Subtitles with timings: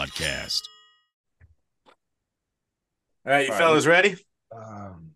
[0.00, 0.62] podcast.
[3.26, 3.58] All right, you All right.
[3.58, 4.16] fellas ready?
[4.54, 5.10] Um,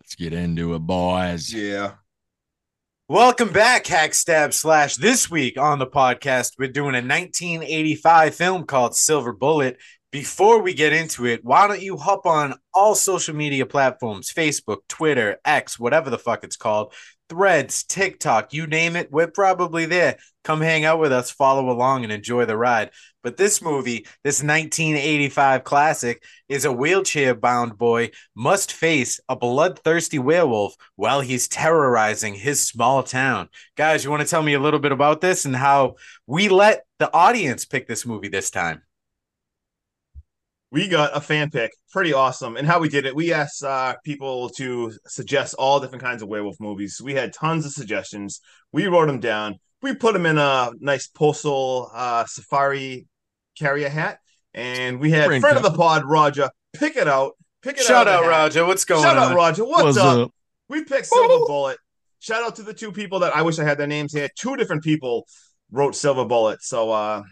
[0.00, 1.52] Let's get into it, boys.
[1.52, 1.92] yeah.
[3.08, 4.96] Welcome back, Hack Stab Slash.
[4.96, 9.78] This week on the podcast, we're doing a 1985 film called Silver Bullet.
[10.10, 14.78] Before we get into it, why don't you hop on all social media platforms Facebook,
[14.88, 16.92] Twitter, X, whatever the fuck it's called,
[17.28, 20.16] Threads, TikTok, you name it, we're probably there.
[20.44, 22.90] Come hang out with us, follow along, and enjoy the ride.
[23.26, 30.20] But this movie, this 1985 classic, is a wheelchair bound boy must face a bloodthirsty
[30.20, 33.48] werewolf while he's terrorizing his small town.
[33.76, 35.96] Guys, you want to tell me a little bit about this and how
[36.28, 38.82] we let the audience pick this movie this time?
[40.70, 42.56] We got a fan pick, pretty awesome.
[42.56, 46.28] And how we did it, we asked uh, people to suggest all different kinds of
[46.28, 47.00] werewolf movies.
[47.02, 48.40] We had tons of suggestions.
[48.70, 49.56] We wrote them down.
[49.82, 53.08] We put them in a nice postal uh, safari
[53.58, 54.18] carrier hat,
[54.54, 57.32] and we had Spring friend of the pod, Roger, pick it out.
[57.62, 57.86] Pick it out.
[57.86, 58.38] Shout out, out, of the hat.
[58.42, 58.66] Roger.
[58.66, 59.22] What's going Shout on?
[59.24, 59.64] Shout out, Roger.
[59.64, 60.18] What's, What's up?
[60.26, 60.34] up?
[60.68, 61.78] We picked Silver Bullet.
[62.20, 64.28] Shout out to the two people that I wish I had their names here.
[64.36, 65.26] Two different people
[65.70, 66.62] wrote Silver Bullet.
[66.62, 67.22] So uh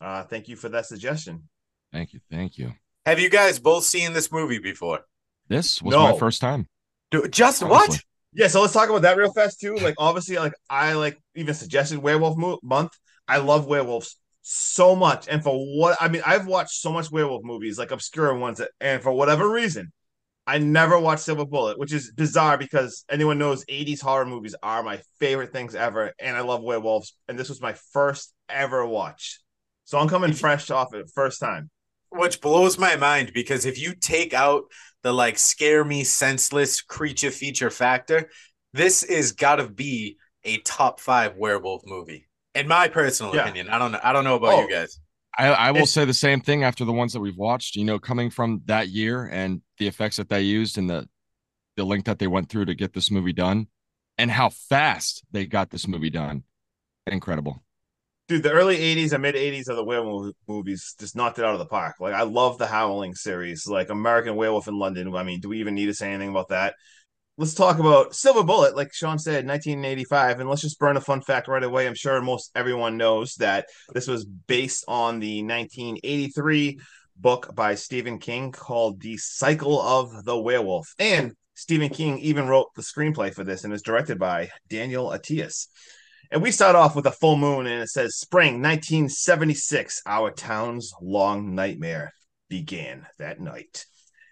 [0.00, 1.48] uh thank you for that suggestion.
[1.92, 2.20] Thank you.
[2.30, 2.72] Thank you.
[3.06, 5.00] Have you guys both seen this movie before?
[5.48, 6.12] This was No.
[6.12, 6.66] my first time.
[7.10, 7.86] Do, just Honestly.
[7.88, 8.02] what?
[8.34, 9.74] Yeah, so let's talk about that real fast too.
[9.76, 12.92] Like obviously, like I like even suggested Werewolf Mo- Month.
[13.26, 14.16] I love werewolves
[14.50, 18.34] so much, and for what I mean, I've watched so much werewolf movies, like obscure
[18.34, 19.92] ones, and for whatever reason,
[20.46, 24.82] I never watched Silver Bullet, which is bizarre because anyone knows '80s horror movies are
[24.82, 29.38] my favorite things ever, and I love werewolves, and this was my first ever watch.
[29.84, 31.68] So I'm coming fresh off it, first time.
[32.10, 34.62] Which blows my mind because if you take out
[35.02, 38.30] the like scare me senseless creature feature factor,
[38.72, 42.27] this is gotta be a top five werewolf movie.
[42.54, 43.42] In my personal Yeah.
[43.42, 43.68] opinion.
[43.68, 44.00] I don't know.
[44.02, 44.60] I don't know about Oh.
[44.62, 44.98] you guys.
[45.36, 47.84] I, I will It's- say the same thing after the ones that we've watched, you
[47.84, 51.08] know, coming from that year and the effects that they used and the
[51.76, 53.68] the link that they went through to get this movie done
[54.16, 56.42] and how fast they got this movie done.
[57.06, 57.62] Incredible.
[58.26, 61.52] dude, the early '80s and mid '80s of the werewolf movies just knocked it out
[61.54, 61.96] of the park.
[62.00, 65.14] Like I love the Howling series, like American Werewolf in London.
[65.14, 66.74] I mean, do we even need to say anything about that?
[67.40, 71.20] Let's talk about Silver Bullet, like Sean said, 1985, and let's just burn a fun
[71.20, 71.86] fact right away.
[71.86, 76.80] I'm sure most everyone knows that this was based on the 1983
[77.16, 82.74] book by Stephen King called "The Cycle of the Werewolf," and Stephen King even wrote
[82.74, 85.68] the screenplay for this and is directed by Daniel Attias.
[86.32, 90.92] And we start off with a full moon, and it says, Spring 1976, our town's
[91.00, 92.12] long nightmare
[92.48, 93.86] began that night.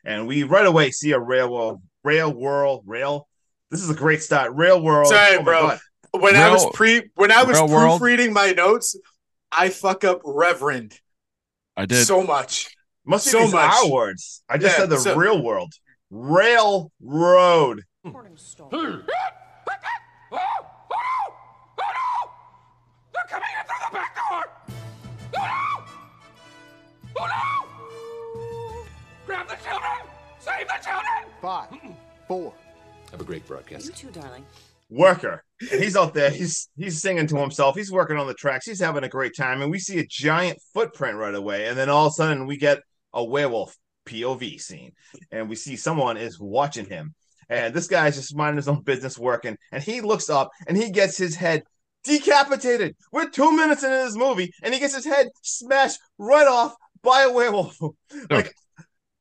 [0.05, 3.29] And we right away see a railroad, rail world, rail.
[3.71, 4.55] This is a great start.
[4.55, 5.09] Rail world.
[5.09, 5.61] Sorry, Oh bro.
[5.69, 5.79] God.
[6.13, 7.99] When I was pre when I was real world.
[8.01, 8.97] proofreading my notes,
[9.53, 10.99] I fuck up Reverend
[11.77, 12.07] I did.
[12.07, 12.75] so much.
[13.05, 13.73] Must be So these much.
[13.73, 14.43] our words.
[14.49, 15.73] I just Yeah, said the so- real world.
[16.11, 17.83] Railroad.
[18.05, 18.37] Morning hmm.
[18.37, 18.69] star.
[18.73, 19.01] Oh, oh
[20.33, 20.39] no!
[21.81, 22.31] Oh no!
[23.13, 24.45] They're coming in through the back door!
[25.37, 25.85] Oh no!
[27.21, 28.85] Oh no!
[29.27, 30.06] Grab the children!
[30.47, 31.33] Save the children!
[31.43, 31.69] Five,
[32.29, 32.53] four,
[33.11, 33.87] Have a great broadcast.
[33.87, 34.45] You too, darling.
[34.89, 35.43] worker.
[35.59, 36.31] He's out there.
[36.31, 37.75] He's he's singing to himself.
[37.75, 38.65] He's working on the tracks.
[38.67, 39.61] He's having a great time.
[39.61, 41.67] And we see a giant footprint right away.
[41.67, 42.79] And then all of a sudden we get
[43.13, 43.77] a werewolf
[44.07, 44.93] POV scene.
[45.33, 47.15] And we see someone is watching him.
[47.49, 49.57] And this guy's just minding his own business working.
[49.73, 51.65] And he looks up and he gets his head
[52.05, 52.95] decapitated.
[53.11, 57.23] We're two minutes into this movie, and he gets his head smashed right off by
[57.23, 57.77] a werewolf.
[58.31, 58.55] like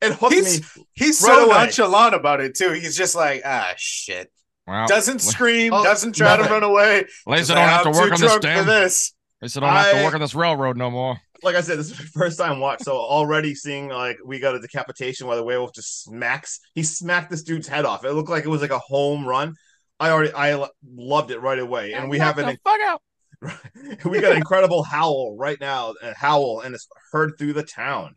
[0.06, 0.84] it hooked He's me.
[0.94, 1.54] he's Right so away.
[1.54, 2.72] nonchalant about it too.
[2.72, 4.30] He's just like, ah shit.
[4.66, 4.86] Wow.
[4.86, 6.52] Doesn't scream, Oh, doesn't try to nothing.
[6.54, 6.98] run away.
[7.00, 8.66] At least I don't like, have to work on this damn.
[8.66, 9.12] this.
[9.40, 11.18] At least I don't have to work on this railroad no more.
[11.44, 12.82] like I said, this is my first time watch.
[12.82, 16.58] So already seeing like we got a decapitation where the werewolf just smacks.
[16.74, 18.04] He smacked this dude's head off.
[18.04, 19.54] It looked like it was like a home run.
[20.00, 23.02] I already I loved it right away, and we have Knock an fuck out.
[24.04, 28.14] we got an incredible howl right now, a howl, and it's heard through the town.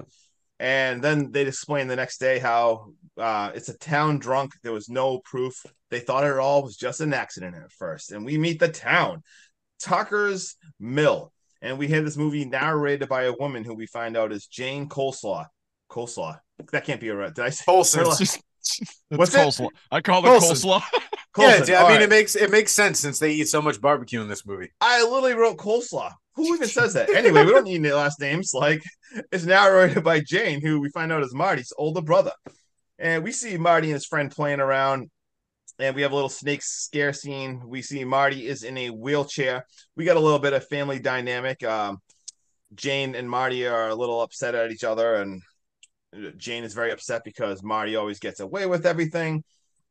[0.60, 4.54] And then they explain the next day how uh, it's a town drunk.
[4.62, 5.66] There was no proof.
[5.90, 8.12] They thought it all was just an accident at first.
[8.12, 9.24] And we meet the town,
[9.82, 11.32] Tucker's Mill.
[11.62, 14.90] And we hear this movie narrated by a woman who we find out is Jane
[14.90, 15.46] Coleslaw.
[15.90, 16.40] Coleslaw.
[16.72, 17.34] That can't be a right.
[17.34, 18.08] Did I say Coleslaw?
[18.08, 19.40] It's just it's What's it?
[19.40, 19.70] coleslaw.
[19.92, 20.70] I call it Colson.
[20.70, 20.82] coleslaw.
[21.34, 21.66] Coulson.
[21.68, 22.02] Yeah, I mean right.
[22.02, 24.72] it makes it makes sense since they eat so much barbecue in this movie.
[24.82, 26.14] I literally wrote coleslaw.
[26.36, 27.10] Who even says that?
[27.10, 28.52] Anyway, we don't need any last names.
[28.54, 28.82] Like
[29.32, 32.32] it's narrated by Jane, who we find out is Marty's older brother.
[32.98, 35.10] And we see Marty and his friend playing around,
[35.80, 37.62] and we have a little snake scare scene.
[37.66, 39.66] We see Marty is in a wheelchair.
[39.96, 41.64] We got a little bit of family dynamic.
[41.64, 42.00] Um,
[42.76, 45.42] Jane and Marty are a little upset at each other, and
[46.38, 49.44] Jane is very upset because Marty always gets away with everything.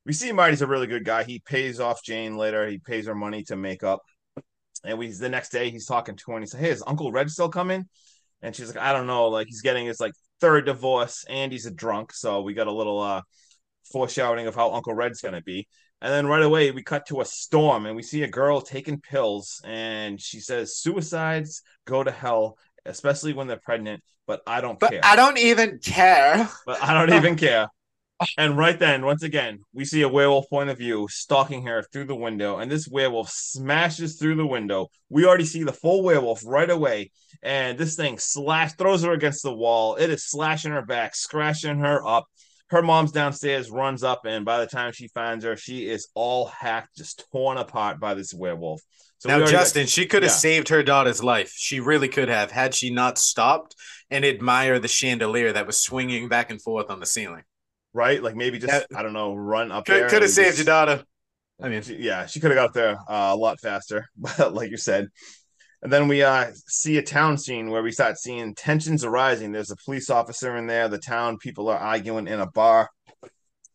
[0.05, 1.25] We see Marty's a really good guy.
[1.25, 2.67] He pays off Jane later.
[2.67, 4.00] He pays her money to make up.
[4.85, 7.13] And we the next day he's talking to her and he said, Hey, is Uncle
[7.13, 7.89] Red still coming?
[8.43, 9.29] And she's like, I don't know.
[9.29, 12.13] Like he's getting his like third divorce and he's a drunk.
[12.13, 13.23] So we got a little uh
[13.93, 15.67] foreshadowing of how Uncle Red's gonna be.
[16.01, 19.01] And then right away we cut to a storm and we see a girl taking
[19.01, 24.79] pills and she says suicides go to hell, especially when they're pregnant, but I don't
[24.79, 25.01] But care.
[25.03, 26.49] I don't even care.
[26.67, 27.69] but I don't even care.
[28.37, 32.06] And right then, once again, we see a werewolf point of view stalking her through
[32.06, 34.88] the window, and this werewolf smashes through the window.
[35.09, 37.12] We already see the full werewolf right away,
[37.43, 39.94] and this thing slash throws her against the wall.
[39.97, 42.26] It is slashing her back, scratching her up.
[42.70, 46.47] Her mom's downstairs, runs up, and by the time she finds her, she is all
[46.47, 48.82] hacked, just torn apart by this werewolf.
[49.19, 50.37] So now, already got- Justin, she could have yeah.
[50.37, 51.53] saved her daughter's life.
[51.56, 53.75] She really could have, had she not stopped
[54.11, 57.43] and admire the chandelier that was swinging back and forth on the ceiling.
[57.99, 58.23] Right?
[58.23, 60.03] Like maybe just That- I don't know, run up there.
[60.03, 61.05] Could, could have saved just- your daughter.
[61.61, 64.71] I mean, She- yeah, she could have got there uh, a lot faster, but like
[64.71, 65.09] you said.
[65.83, 69.53] And then we uh, see a town scene where we start seeing tensions arising.
[69.53, 70.89] There's a police officer in there.
[70.89, 72.89] The town people are arguing in a bar.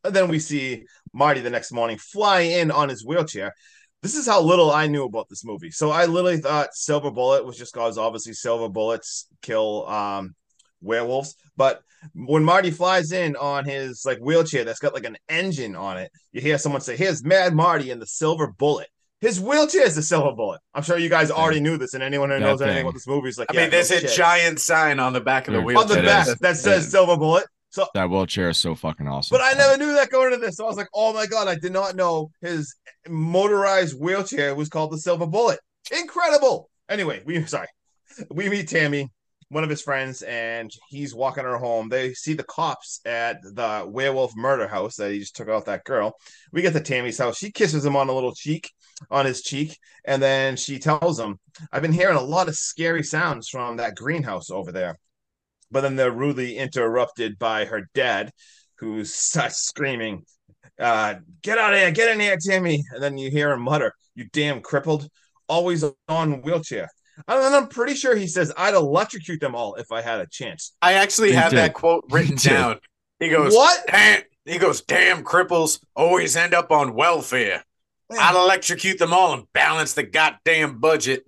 [0.04, 0.84] And then we see
[1.14, 3.54] Marty the next morning fly in on his wheelchair.
[4.02, 5.72] This is how little I knew about this movie.
[5.72, 10.36] So I literally thought Silver Bullet was just because obviously silver bullets kill um,
[10.84, 11.36] werewolves.
[11.58, 11.82] But
[12.14, 16.12] when Marty flies in on his like wheelchair that's got like an engine on it,
[16.32, 18.88] you hear someone say, "Here's Mad Marty and the Silver Bullet."
[19.22, 20.60] His wheelchair is the Silver Bullet.
[20.74, 23.08] I'm sure you guys already knew this, and anyone who That knows anything about this
[23.08, 24.10] movie is like, I yeah, mean, there's no a shit.
[24.12, 25.80] giant sign on the back of the Dude, wheel.
[25.80, 26.36] on the back is.
[26.40, 27.46] that says It- Silver Bullet.
[27.70, 29.34] So, That wheelchair is so fucking awesome.
[29.36, 30.58] but I never knew that going into this.
[30.58, 32.76] So I was like, oh my god, I did not know his
[33.08, 35.60] motorized wheelchair was called the Silver Bullet.
[35.98, 36.70] Incredible.
[36.90, 37.68] Anyway, we sorry,
[38.30, 39.10] we meet Tammy,
[39.54, 41.88] one of his friends, and he's walking her home.
[41.88, 45.84] They see the cops at the werewolf murder house that he just took out that
[45.84, 46.18] girl.
[46.52, 47.38] We get to Tammy's house.
[47.38, 48.72] She kisses him on a little cheek,
[49.12, 51.40] on his cheek, and then she tells him,
[51.72, 54.98] "I've been hearing a lot of scary sounds from that greenhouse over there."
[55.72, 58.32] But then they're rudely interrupted by her dad,
[58.78, 60.26] who starts screaming,
[60.80, 61.92] uh, "Get out of here!
[61.92, 62.84] Get in here, Tammy.
[62.92, 65.08] And then you hear him mutter, "You damn crippled!
[65.48, 66.90] Always on wheelchair."
[67.28, 70.74] And I'm pretty sure he says, "I'd electrocute them all if I had a chance."
[70.82, 71.58] I actually He have did.
[71.60, 72.50] that quote written He did.
[72.50, 72.80] down.
[73.20, 73.86] He goes, What?
[73.88, 77.64] Damn, he goes, damn cripples always end up on welfare.
[78.12, 81.24] I'd electrocute them all and balance the goddamn budget.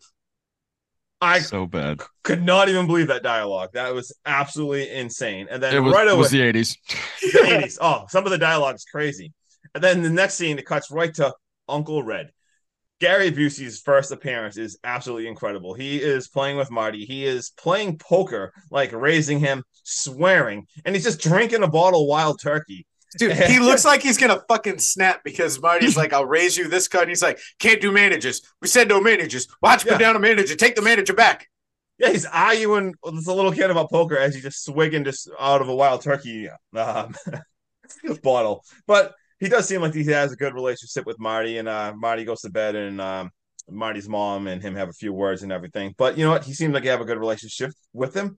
[1.21, 2.01] I so bad.
[2.23, 3.69] could not even believe that dialogue.
[3.73, 5.47] That was absolutely insane.
[5.49, 6.75] And then It was, right it away, was the 80s.
[7.21, 7.77] the 80s.
[7.79, 9.31] Oh, some of the dialogue is crazy.
[9.73, 11.33] And then the next scene, it cuts right to
[11.69, 12.31] Uncle Red.
[13.01, 15.73] Gary Busey's first appearance is absolutely incredible.
[15.73, 17.05] He is playing with Marty.
[17.05, 22.07] He is playing poker, like raising him, swearing, and he's just drinking a bottle of
[22.07, 22.85] wild turkey.
[23.17, 26.87] Dude, he looks like he's gonna fucking snap because Marty's like, I'll raise you this
[26.87, 27.07] cut.
[27.09, 28.41] He's like, can't do managers.
[28.61, 29.47] We said no managers.
[29.61, 29.93] Watch Yeah.
[29.93, 30.55] put down a manager.
[30.55, 31.47] Take the manager back.
[31.97, 35.61] Yeah, he's arguing with this little kid about poker as he's just swigging just out
[35.61, 37.15] of a wild turkey um,
[38.23, 38.63] bottle.
[38.85, 42.23] But he does seem like he has a good relationship with Marty, and uh, Marty
[42.25, 43.31] goes to bed, and um,
[43.69, 45.93] Marty's mom and him have a few words and everything.
[45.97, 46.45] But you know what?
[46.45, 48.37] He seems like he have a good relationship with him.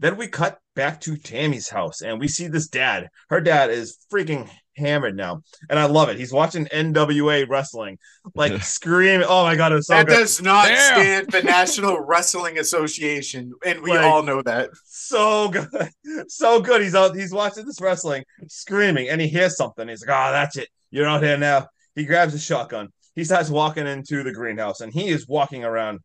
[0.00, 3.08] Then we cut back to Tammy's house, and we see this dad.
[3.28, 6.18] Her dad is freaking hammered now, and I love it.
[6.18, 7.98] He's watching NWA wrestling,
[8.34, 9.26] like screaming.
[9.28, 10.18] Oh my god, it was so that good.
[10.18, 10.76] does not Damn.
[11.00, 14.70] stand for National Wrestling Association, and we Like- all know that.
[14.84, 15.68] so good,
[16.28, 16.80] so good.
[16.82, 19.88] He's out, he's watching this wrestling, screaming, and he hears something.
[19.88, 20.68] He's like, "Oh, that's it.
[20.90, 22.88] You're out here now." He grabs a shotgun.
[23.14, 26.00] He starts walking into the greenhouse, and he is walking around.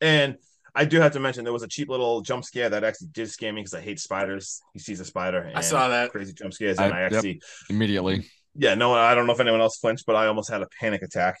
[0.00, 0.36] And
[0.78, 3.28] I do have to mention there was a cheap little jump scare that actually did
[3.28, 4.62] scare me because I hate spiders.
[4.74, 5.40] He sees a spider.
[5.40, 6.12] And I saw that.
[6.12, 7.12] crazy jump scares, and I, yep.
[7.14, 8.30] actually Immediately.
[8.54, 11.02] yeah, no, I don't know if anyone else flinched, but I almost had a panic
[11.02, 11.40] attack.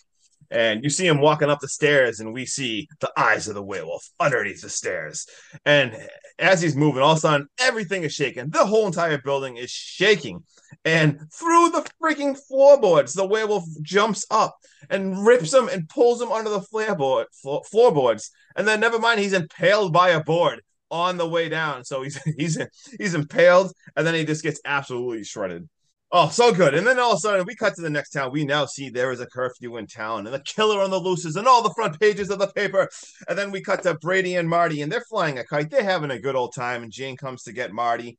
[0.50, 3.62] And you see him walking up the stairs, and we see the eyes of the
[3.62, 5.26] werewolf underneath the stairs.
[5.64, 5.96] And
[6.38, 8.50] as he's moving, all of a sudden, everything is shaking.
[8.50, 10.42] The whole entire building is shaking.
[10.84, 14.56] And through the freaking floorboards, the werewolf jumps up
[14.90, 18.30] and rips him and pulls him under the floorboard, flo- floorboards.
[18.56, 21.84] And then, never mind, he's impaled by a board on the way down.
[21.84, 22.58] So he's he's
[22.98, 25.68] he's impaled, and then he just gets absolutely shredded.
[26.10, 26.74] Oh, so good.
[26.74, 28.32] And then all of a sudden, we cut to the next town.
[28.32, 31.26] We now see there is a curfew in town and the killer on the loose
[31.26, 32.88] is in all the front pages of the paper.
[33.28, 35.70] And then we cut to Brady and Marty, and they're flying a kite.
[35.70, 36.82] They're having a good old time.
[36.82, 38.16] And Jane comes to get Marty.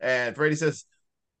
[0.00, 0.84] And Brady says,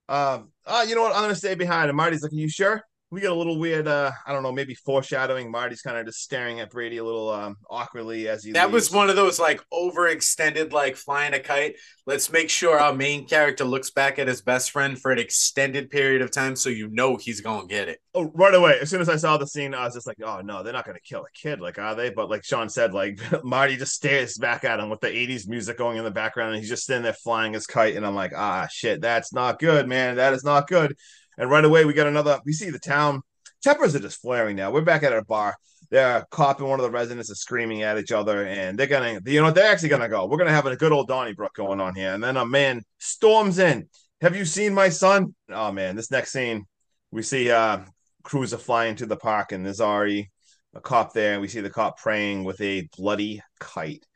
[0.08, 1.12] um, oh, you know what?
[1.12, 1.88] I'm going to stay behind.
[1.88, 2.82] And Marty's like, Are you sure?
[3.12, 3.86] We get a little weird.
[3.86, 5.50] Uh, I don't know, maybe foreshadowing.
[5.50, 8.52] Marty's kind of just staring at Brady a little um, awkwardly as he.
[8.52, 11.76] That was one of those like overextended, like flying a kite.
[12.06, 15.90] Let's make sure our main character looks back at his best friend for an extended
[15.90, 18.00] period of time, so you know he's gonna get it.
[18.14, 18.78] Oh, right away.
[18.80, 20.86] As soon as I saw the scene, I was just like, "Oh no, they're not
[20.86, 23.92] going to kill a kid, like are they?" But like Sean said, like Marty just
[23.92, 26.86] stares back at him with the '80s music going in the background, and he's just
[26.86, 30.16] sitting there flying his kite, and I'm like, "Ah, shit, that's not good, man.
[30.16, 30.96] That is not good."
[31.38, 32.40] And right away, we got another.
[32.44, 33.22] We see the town
[33.62, 34.70] tempers are just flaring now.
[34.70, 35.56] We're back at a bar.
[35.90, 39.20] They're cop and one of the residents is screaming at each other, and they're gonna,
[39.26, 40.26] you know, they're actually gonna go.
[40.26, 42.14] We're gonna have a good old Donnybrook going on here.
[42.14, 43.88] And then a man storms in.
[44.20, 45.34] Have you seen my son?
[45.50, 46.66] Oh man, this next scene,
[47.10, 47.80] we see uh
[48.22, 50.30] cruiser flying to the park, and there's already
[50.74, 54.06] a cop there, and we see the cop praying with a bloody kite.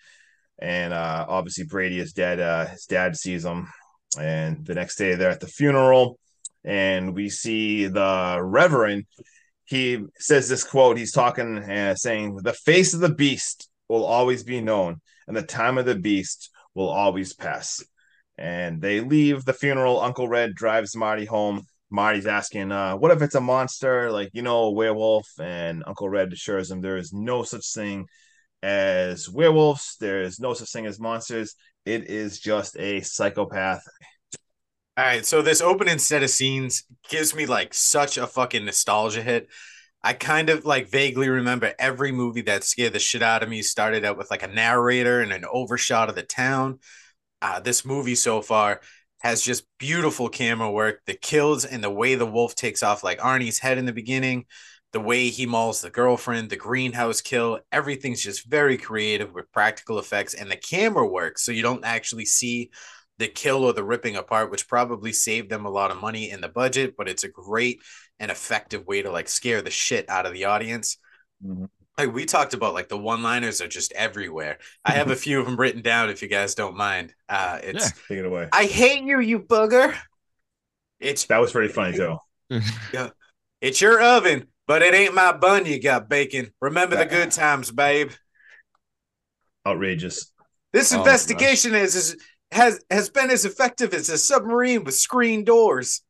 [0.58, 2.40] And uh obviously Brady is dead.
[2.40, 3.68] Uh his dad sees him,
[4.18, 6.18] and the next day they're at the funeral,
[6.66, 9.06] and we see the Reverend
[9.64, 14.42] he says this quote he's talking uh, saying the face of the beast will always
[14.44, 17.82] be known and the time of the beast will always pass.
[18.38, 20.00] And they leave the funeral.
[20.00, 21.62] Uncle red drives marty home.
[21.90, 24.10] Marty's asking uh, what if it's a monster?
[24.10, 25.26] Like you know a werewolf?
[25.40, 28.06] And uncle red assures him there is no such thing
[28.62, 29.96] as werewolves.
[30.00, 31.54] There is no such thing as monsters.
[31.84, 33.82] It is just a psychopath
[34.96, 39.22] All right, so this opening set of scenes gives me like such a fucking nostalgia
[39.22, 39.48] hit.
[40.02, 43.60] I kind of like vaguely remember every movie that scared the shit out of me
[43.60, 46.78] started out with like a narrator and an overshot of the town.
[47.42, 48.80] Uh, this movie so far
[49.18, 51.00] has just beautiful camera work.
[51.06, 54.46] The kills and the way the wolf takes off like Arnie's head in the beginning,
[54.92, 59.98] the way he mauls the girlfriend, the greenhouse kill, everything's just very creative with practical
[59.98, 61.38] effects and the camera work.
[61.38, 62.70] So you don't actually see
[63.18, 66.40] the kill or the ripping apart, which probably saved them a lot of money in
[66.40, 67.80] the budget, but it's a great
[68.18, 70.98] and effective way to like scare the shit out of the audience.
[71.42, 71.68] Mhm.
[71.98, 74.58] Like we talked about, like the one-liners are just everywhere.
[74.84, 77.14] I have a few of them written down if you guys don't mind.
[77.28, 77.90] Uh, it's Yeah.
[78.08, 79.96] take it away I hate you, you booger.
[81.00, 82.18] It's that was pretty funny too
[83.60, 85.66] it's your oven, but it ain't my bun.
[85.66, 86.52] You got bacon.
[86.60, 88.10] Remember the good times, babe.
[89.66, 90.32] outrageous
[90.72, 92.16] This Oh, investigation is, is
[92.52, 96.02] has has been as effective as a submarine with screen doors.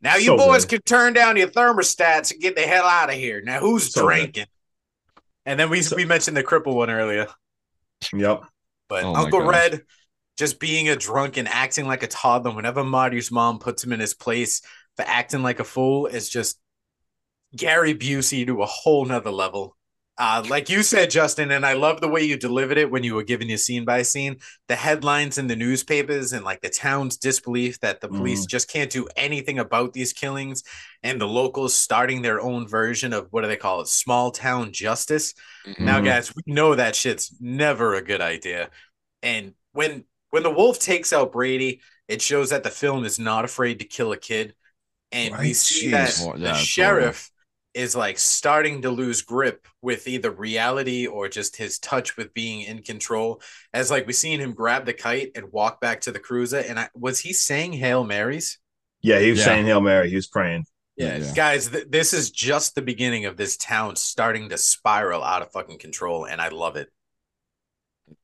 [0.00, 0.70] Now you So boys good.
[0.70, 3.40] can turn down your thermostats and get the hell out of here.
[3.42, 4.06] Now who's So good.
[4.06, 4.46] drinking?
[5.44, 7.26] And then we So- we mentioned the cripple one earlier,
[8.12, 8.42] yep
[8.88, 9.42] but Oh Uncle.
[9.42, 9.82] Red
[10.38, 14.00] just being a drunk and acting like a toddler whenever Marty's mom puts him in
[14.00, 14.62] his place
[14.96, 16.58] for acting like a fool is just
[17.54, 19.76] Gary Busey to a whole nother level.
[20.24, 23.16] Uh, like you said, Justin, and I love the way you delivered it when you
[23.16, 24.36] were giving your scene by scene.
[24.68, 28.88] The headlines in the newspapers and like the town's disbelief that the police just can't
[28.88, 30.62] do anything about these killings,
[31.02, 33.88] and the locals starting their own version of what do they call it?
[33.88, 35.34] Small town justice.
[35.80, 36.04] Now, Mhm.
[36.04, 38.70] guys, we know that shit's never a good idea.
[39.24, 43.44] And when when the wolf takes out Brady, it shows that the film is not
[43.44, 44.54] afraid to kill a kid.
[45.10, 45.90] And we see jeez.
[45.90, 47.31] that the yeah, sheriff
[47.74, 52.60] is like starting to lose grip with either reality or just his touch with being
[52.62, 53.40] in control.
[53.72, 56.58] As like we seen him grab the kite and walk back to the cruiser.
[56.58, 58.58] And I was he saying Hail Marys?
[59.04, 59.46] yeah he was Yeah.
[59.46, 60.64] saying hail mary he was praying
[60.96, 61.32] Yeah, yeah.
[61.34, 65.50] Guys, th- this is just the beginning of this town starting to spiral out of
[65.50, 66.88] fucking control, and I love it.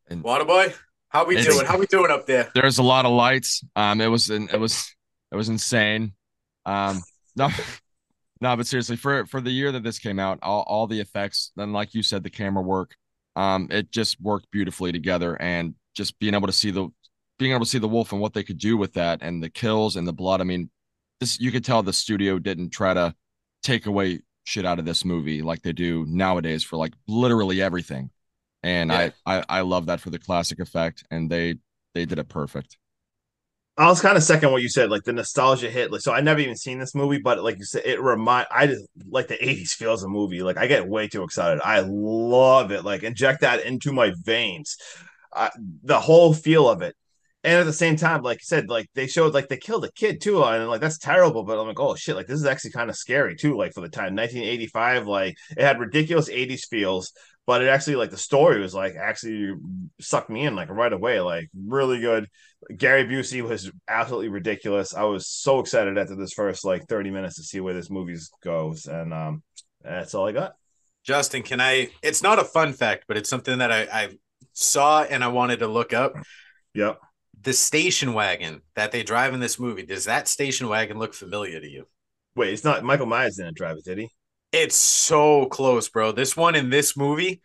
[0.09, 0.73] And- Waterboy,
[1.09, 1.67] how we doing?
[1.67, 2.50] How we doing up there?
[2.55, 3.64] There's a lot of lights.
[3.75, 4.95] Um, it was an, it was
[5.33, 6.12] it was insane.
[6.64, 7.02] Um,
[7.35, 7.49] no,
[8.40, 11.52] no, but seriously, for for the year that this came out, all all the effects,
[11.57, 12.97] and like you said, the camera work,
[13.37, 16.88] um, it just worked beautifully together, and just being able to see the
[17.38, 19.50] being able to see the wolf and what they could do with that, and the
[19.50, 20.40] kills and the blood.
[20.40, 20.71] I mean,
[21.21, 23.14] this you could tell the studio didn't try to
[23.62, 28.11] take away shit out of this movie like they do nowadays for like literally everything.
[28.62, 29.11] And Yeah.
[29.26, 31.57] I, I I love that for the classic effect, and they
[31.95, 32.76] they did it perfect.
[33.78, 35.92] I was kind of second what you said, like the nostalgia hit.
[35.92, 38.66] Like, so I never even seen this movie, but like you said, it remind I
[38.66, 40.42] just like the '80s feels a movie.
[40.42, 41.61] Like I get way too excited.
[41.64, 42.85] I love it.
[42.85, 44.76] Like inject that into my veins.
[45.32, 45.50] I,
[45.85, 46.97] the whole feel of it,
[47.44, 49.92] and at the same time, like you said, like they showed like they killed a
[49.92, 51.44] kid too, and like that's terrible.
[51.44, 53.56] But I'm like, oh shit, like this is actually kind of scary too.
[53.56, 57.12] Like for the time, 1985, like it had ridiculous '80s feels,
[57.49, 59.55] but it actually like the story was like actually
[60.02, 61.19] sucked me in like right away.
[61.19, 62.28] Like really good.
[62.76, 64.95] Gary Busey was absolutely ridiculous.
[64.95, 68.19] I was so excited after this first like 30 minutes to see where this movie
[68.45, 68.85] goes.
[68.85, 69.43] And um
[69.83, 70.57] that's all I got.
[71.05, 71.88] Justin, can I?
[72.02, 74.09] It's not a fun fact, but it's something that I, I
[74.52, 76.12] saw and I wanted to look up.
[76.75, 77.00] Yep.
[77.40, 81.59] The station wagon that they drive in this movie, does that station wagon look familiar
[81.59, 81.87] to you?
[82.37, 84.11] Wait, it's not Michael Myers didn't drive it, did he?
[84.52, 86.12] It's so close, bro.
[86.12, 87.40] This one in this movie,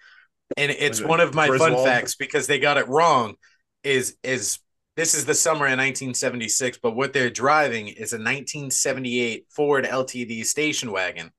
[0.55, 3.35] and it's one of my fun facts because they got it wrong.
[3.83, 4.59] Is is
[4.95, 10.45] this is the summer in 1976, but what they're driving is a 1978 Ford LTD
[10.45, 11.31] station wagon.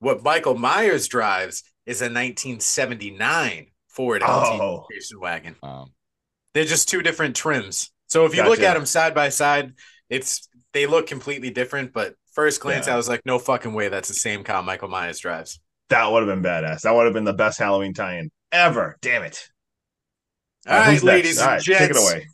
[0.00, 4.86] What Michael Myers drives is a 1979 Ford LTD Oh.
[4.90, 5.56] station wagon.
[5.62, 5.92] Um,
[6.54, 7.90] They're just two different trims.
[8.06, 9.74] So if you look at them side by side,
[10.08, 11.92] it's they look completely different.
[11.92, 12.94] But first glance, Yeah.
[12.94, 15.58] I was like, no fucking way, that's the same car Michael Myers drives.
[15.88, 16.82] That would have been badass.
[16.82, 18.96] That would have been the best Halloween tie-in ever.
[19.02, 19.48] Damn it.
[20.68, 21.04] All right, who's next?
[21.04, 21.80] ladies All and right, gents.
[21.80, 22.28] take it away.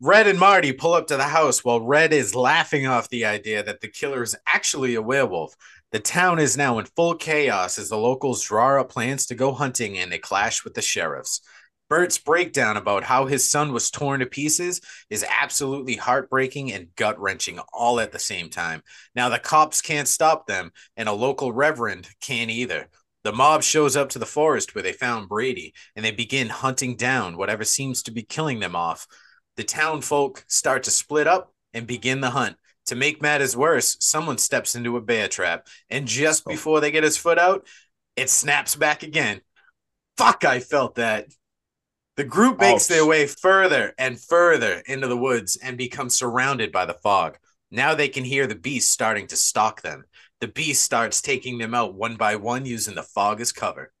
[0.00, 3.62] Red and Marty pull up to the house while Red is laughing off the idea
[3.62, 5.54] that the killer is actually a werewolf.
[5.92, 9.52] The town is now in full chaos as the locals draw up plans to go
[9.52, 11.40] hunting and they clash with the sheriffs.
[11.94, 17.16] Bert's breakdown about how his son was torn to pieces is absolutely heartbreaking and gut
[17.20, 18.82] wrenching all at the same time.
[19.14, 22.88] Now, the cops can't stop them, and a local reverend can't either.
[23.22, 26.96] The mob shows up to the forest where they found Brady, and they begin hunting
[26.96, 29.06] down whatever seems to be killing them off.
[29.56, 32.56] The town folk start to split up and begin the hunt.
[32.86, 36.50] To make matters worse, someone steps into a bear trap, and just Oh.
[36.50, 37.68] before they get his foot out,
[38.16, 39.42] it snaps back again.
[40.16, 41.28] Fuck, I felt that.
[42.16, 43.08] The group makes their oh.
[43.08, 47.38] way further and further into the woods and become surrounded by the fog.
[47.72, 50.04] Now they can hear the beast starting to stalk them.
[50.40, 53.92] The beast starts taking them out one by one using the fog as cover.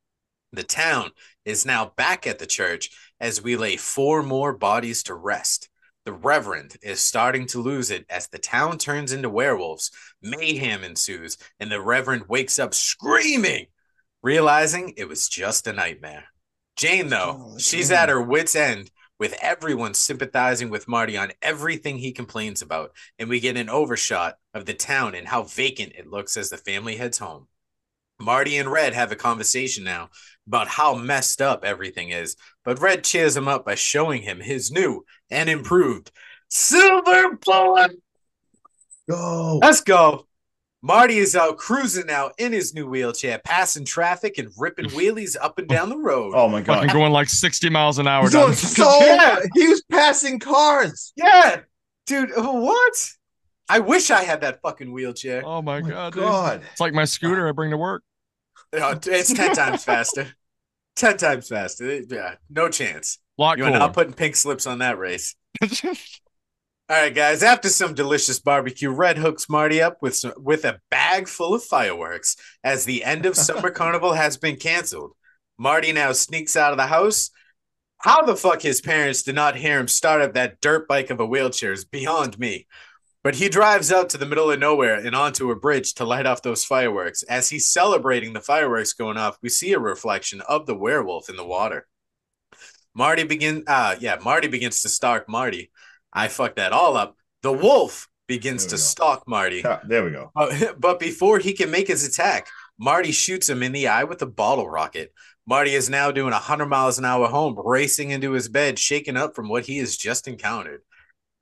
[0.52, 1.10] The town
[1.44, 5.68] is now back at the church as we lay four more bodies to rest.
[6.04, 9.90] The Reverend is starting to lose it as the town turns into werewolves.
[10.22, 13.66] Mayhem ensues, and the Reverend wakes up screaming,
[14.22, 16.26] realizing it was just a nightmare.
[16.76, 17.98] Jane, though, Oh, she's Jane.
[17.98, 23.28] at her wits' end with everyone sympathizing with Marty on everything he complains about, and
[23.28, 26.96] we get an overshot of the town and how vacant it looks as the family
[26.96, 27.46] heads home.
[28.20, 30.10] Marty and Red have a conversation now
[30.46, 34.70] about how messed up everything is, but Red cheers him up by showing him his
[34.70, 36.10] new and improved
[36.48, 37.92] silver bullet.
[39.08, 39.58] Go.
[39.62, 40.26] Let's go.
[40.86, 45.58] Marty is out cruising now in his new wheelchair, passing traffic and ripping wheelies up
[45.58, 46.34] and down the road.
[46.36, 46.92] Oh my fucking god.
[46.92, 49.38] going like 60 miles an hour He's down doing so Yeah.
[49.54, 51.14] he was passing cars.
[51.16, 51.60] Yeah,
[52.06, 53.10] dude, uh, what?
[53.66, 55.42] I wish I had that fucking wheelchair.
[55.42, 56.22] Oh my Oh my god, dude.
[56.22, 56.62] god.
[56.72, 58.02] It's like my scooter I bring to work.
[58.74, 60.26] Oh, it's 10 times faster.
[60.96, 62.02] 10 times faster.
[62.10, 63.20] Yeah, no chance.
[63.38, 65.34] Lot You are not putting pink slips on that race.
[66.90, 67.42] All right, guys.
[67.42, 71.64] After some delicious barbecue, Red hooks Marty up with some, with a bag full of
[71.64, 75.12] fireworks as the end of summer carnival has been canceled.
[75.56, 77.30] Marty now sneaks out of the house.
[78.02, 81.20] How the fuck his parents did not hear him start up that dirt bike of
[81.20, 82.66] a wheelchair is beyond me.
[83.22, 86.26] But he drives out to the middle of nowhere and onto a bridge to light
[86.26, 87.22] off those fireworks.
[87.22, 91.36] As he's celebrating the fireworks going off, we see a reflection of the werewolf in
[91.36, 91.86] the water.
[92.94, 95.70] Marty begin uh yeah, Marty begins to stalk Marty.
[96.14, 97.16] I fucked that all up.
[97.42, 98.78] The wolf begins to go.
[98.78, 99.62] stalk Marty.
[99.64, 100.30] Ah, There we go.
[100.34, 102.48] But, but before he can make his attack,
[102.78, 105.12] Marty shoots him in the eye with a bottle rocket.
[105.46, 109.34] Marty is now doing 100 miles an hour home, racing into his bed, shaken up
[109.36, 110.80] from what he has just encountered.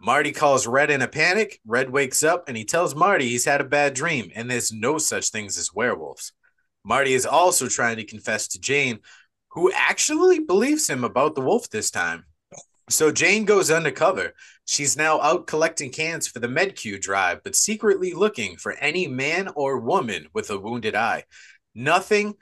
[0.00, 1.60] Marty calls Red in a panic.
[1.64, 4.98] Red wakes up and he tells Marty he's had a bad dream and there's no
[4.98, 6.32] such things as werewolves.
[6.84, 8.98] Marty is also trying to confess to Jane,
[9.50, 12.24] who actually believes him about the wolf this time.
[12.92, 14.34] So Jane goes undercover.
[14.66, 19.48] She's now out collecting cans for the MedQ drive, but secretly looking for any man
[19.54, 21.24] or woman with a wounded eye.
[21.74, 22.34] Nothing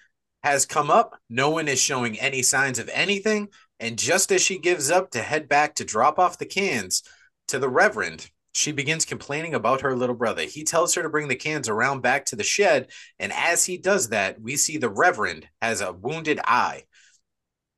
[0.42, 1.16] has come up.
[1.28, 3.48] No one is showing any signs of anything.
[3.78, 7.02] And just as she gives up to head back to drop off the cans
[7.48, 10.42] to the Reverend, she begins complaining about her little brother.
[10.42, 12.90] He tells her to bring the cans around back to the shed.
[13.18, 16.84] And as he does that, we see the Reverend has a wounded eye.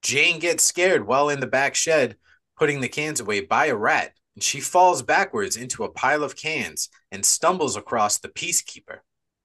[0.02, 2.16] Jane gets scared while in the back shed,
[2.58, 4.12] putting the cans away by a rat.
[4.34, 8.98] And she falls backwards into a pile of cans and stumbles across the peacekeeper.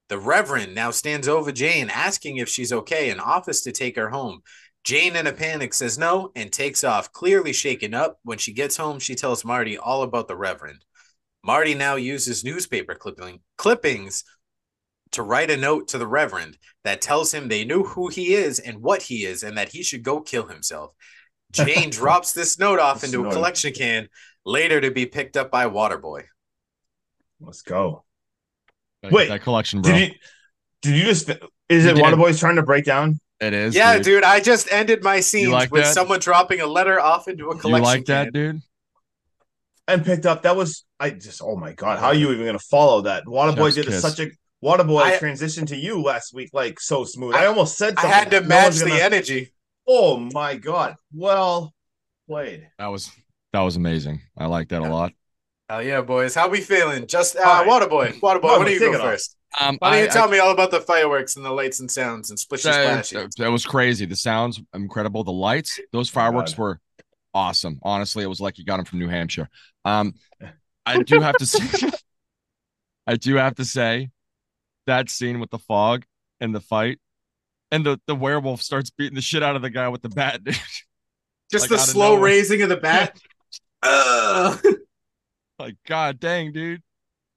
[0.10, 4.10] The Reverend now stands over Jane, asking if she's okay and offers to take her
[4.10, 4.42] home.
[4.86, 8.20] Jane, in a panic, says no and takes off, clearly shaken up.
[8.24, 10.86] When she gets home, she tells Marty all about the Reverend.
[11.44, 14.24] Marty now uses newspaper clipping, clippings
[15.12, 18.60] to write a note to the Reverend that tells him they knew who he is
[18.60, 20.92] and what he is and that he should go kill himself.
[21.52, 24.10] Jane drops this note off into a collection can,
[24.46, 26.24] later to be picked up by Waterboy.
[27.40, 28.04] Let's go.
[29.04, 29.94] Gotta Wait, that collection, bro.
[29.94, 30.16] Did you
[30.82, 31.30] did you just
[31.70, 32.04] is You it did.
[32.04, 33.20] Waterboy's trying to break down?
[33.40, 33.76] it is.
[33.76, 34.04] Yeah, dude.
[34.04, 35.94] dude, I just ended my scene like with that?
[35.94, 38.34] someone dropping a letter off into a You collection like that, can.
[38.34, 38.62] dude?
[39.88, 40.42] And picked up.
[40.42, 43.26] That was I just oh my god, how are you even gonna follow that?
[43.26, 44.02] Waterboy Chef's did a, kiss.
[44.02, 44.32] such a
[44.64, 47.36] Waterboy I- transitioned to you last week like so smooth.
[47.36, 49.54] I- I, almost said I had to match one's the gonna- energy.
[49.88, 50.96] Oh my god.
[51.14, 51.74] Well
[52.28, 52.68] played.
[52.78, 53.12] That was
[53.54, 54.22] that was amazing.
[54.38, 55.14] I like that a lot.
[55.70, 56.34] Hell yeah, boys.
[56.36, 57.08] How we feeling?
[57.08, 57.68] Just uh, All right.
[57.68, 58.20] Waterboy.
[58.20, 59.36] Waterboy, why Waterboy, don't you take go it first?
[59.62, 61.90] Um, Why don't I- you tell me all about the fireworks and the lights and
[61.90, 63.28] sounds and splishy that, splashy?
[63.38, 64.06] that was crazy.
[64.06, 65.24] The sounds incredible.
[65.24, 66.60] The lights, those fireworks God.
[66.60, 66.80] were
[67.34, 67.80] awesome.
[67.82, 69.50] Honestly, it was like you got them from New Hampshire.
[69.86, 70.16] Um,
[70.86, 71.90] I do have to say,
[73.08, 74.10] I do have to say,
[74.86, 76.06] that scene with the fog
[76.40, 77.00] and the fight,
[77.72, 80.44] and the the werewolf starts beating the shit out of the guy with the bat.
[80.44, 80.56] Dude.
[81.52, 82.24] Just like the slow nowhere.
[82.24, 83.18] raising of the bat.
[83.84, 84.66] Ugh.
[85.60, 86.82] like, god dang, dude,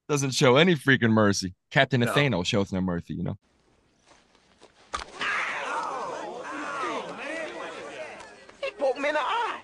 [0.09, 1.55] doesn't show any freaking mercy.
[1.71, 2.07] Captain No.
[2.07, 3.15] Nathaniel shows no mercy.
[3.15, 3.39] You know.
[8.63, 9.61] He poked me in the eye.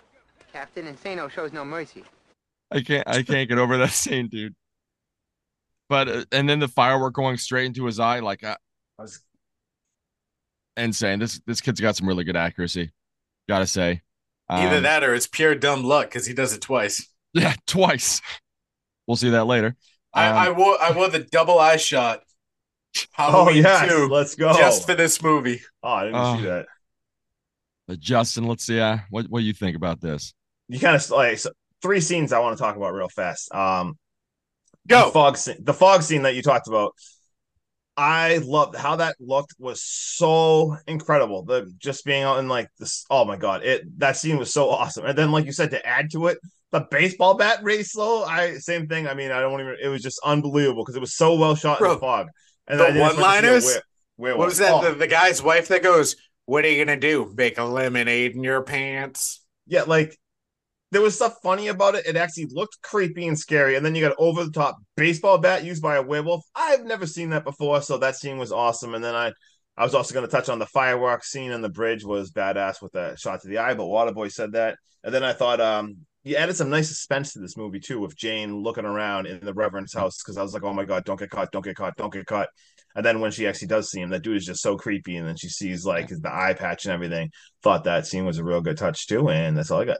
[0.53, 2.05] Captain Insano shows no mercy.
[2.71, 4.55] I can't I can't get over that scene, dude.
[5.89, 8.57] But uh, and then the firework going straight into his eye, like uh,
[8.99, 9.21] I was
[10.77, 11.19] insane.
[11.19, 12.93] This this kid's got some really good accuracy.
[13.49, 14.03] Gotta say.
[14.49, 17.07] Either Um, that or it's pure dumb luck because he does it twice.
[17.35, 18.23] Yeah, twice.
[19.07, 19.77] We'll see that later.
[20.15, 22.23] I, Um, I wore I wore the double eye shot.
[23.19, 24.55] Oh Halloween yes, 2, let's go.
[24.55, 25.61] just for this movie.
[25.83, 26.37] oh, I didn't Oh.
[26.39, 26.67] see that.
[27.89, 28.81] But Justin, let's see.
[28.81, 30.33] Uh, what what do you think about this?
[30.69, 31.51] You kind of like so,
[31.83, 33.55] three scenes I want to talk about real fast.
[33.55, 33.99] Um,
[34.89, 35.07] Go.
[35.07, 36.95] the fog scene, the fog scene that you talked about.
[37.97, 41.45] I loved how that looked was so incredible.
[41.45, 43.07] The just being out in like this.
[43.11, 45.07] Oh my god, it that scene was so awesome.
[45.07, 46.39] And then, like you said, to add to it,
[46.73, 48.25] the baseball bat race slow.
[48.25, 49.07] I same thing.
[49.09, 49.77] I mean, I don't even.
[49.83, 52.29] It was just unbelievable because it was so well shot in the fog.
[52.67, 53.65] And the then I didn't expect to see a one-liners?
[53.77, 53.83] were-
[54.19, 54.39] werewolf.
[54.39, 54.73] What was that?
[54.73, 57.33] Oh, The, the guy's wife that goes, What are you gonna do?
[57.37, 59.43] Make a lemonade in your pants?
[59.67, 60.19] yeah, like
[60.93, 62.07] there was stuff funny about it.
[62.07, 63.77] It actually looked creepy and scary.
[63.77, 66.45] And then you got over the top baseball bat used by a werewolf.
[66.55, 68.95] I've never seen that before, so that scene was awesome.
[68.95, 69.33] And then I,
[69.77, 72.81] I was also going to touch on the fireworks scene on the bridge was badass
[72.81, 73.75] with that shot to the eye.
[73.75, 77.39] But Waterboy said that, and then I thought, um, you added some nice suspense to
[77.39, 80.65] this movie too, with Jane looking around in the Reverend's house because I was like,
[80.65, 82.49] oh my god, don't get caught, don't get caught, don't get caught.
[82.97, 85.29] And then when she actually does see him, that dude is just so creepy, and
[85.29, 87.31] then she sees like the eye patch and everything.
[87.63, 89.99] Thought that scene was a real good touch too, and that's all I got.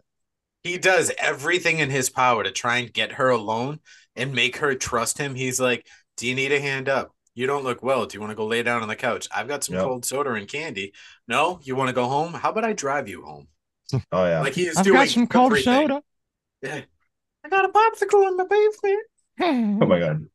[0.67, 3.79] He does everything in his power to try and get her alone
[4.17, 5.35] and make her trust him.
[5.37, 7.13] He's like, Do you need a hand up?
[7.35, 8.05] You don't look well.
[8.07, 9.29] Do you want to go lay down on the couch?
[9.35, 9.85] I've got some Yep.
[9.85, 10.93] cold soda and candy.
[11.29, 12.33] No, you want to go home?
[12.33, 13.47] How about I drive you home?
[14.11, 15.89] Oh yeah, Like he is I've doing got some cold everything.
[15.89, 16.03] soda.
[16.63, 16.81] Yeah.
[17.45, 19.07] I got a popsicle in my basement.
[19.83, 20.27] oh my god.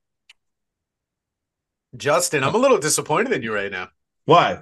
[1.98, 3.90] Justin, I'm a little disappointed in you right now.
[4.26, 4.62] Why?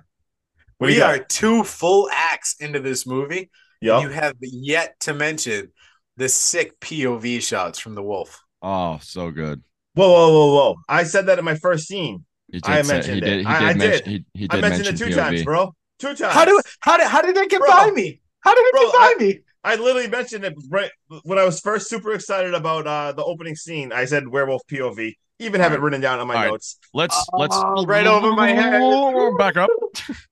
[0.80, 3.52] What we are two full acts into this movie.
[3.82, 4.04] Yup.
[4.04, 5.72] You have yet to mention
[6.18, 8.42] the sick POV shots from the wolf.
[8.62, 9.64] Oh, so good.
[9.94, 10.76] Whoa, whoa, whoa, whoa!
[10.88, 12.26] I said that in my first scene.
[12.52, 13.26] He I say- mentioned he it.
[13.26, 13.40] did.
[13.42, 14.12] He I- did I mention.
[14.12, 14.26] did.
[14.34, 15.24] He, he I mentioned mention it two POV.
[15.24, 15.76] times, bro.
[16.00, 16.34] Two times.
[16.34, 17.70] How do how did how did that get Bro.
[17.70, 18.22] by me?
[18.42, 19.40] How did it Bro, get by me?
[19.64, 20.90] I literally mentioned it right
[21.24, 23.92] when I was first super excited about uh the opening scene.
[23.92, 25.14] I said werewolf POV.
[25.42, 26.52] Even have it written down on my All right.
[26.52, 26.78] notes.
[26.94, 28.82] Let's let's Oh, right over my head.
[29.38, 29.70] Back up.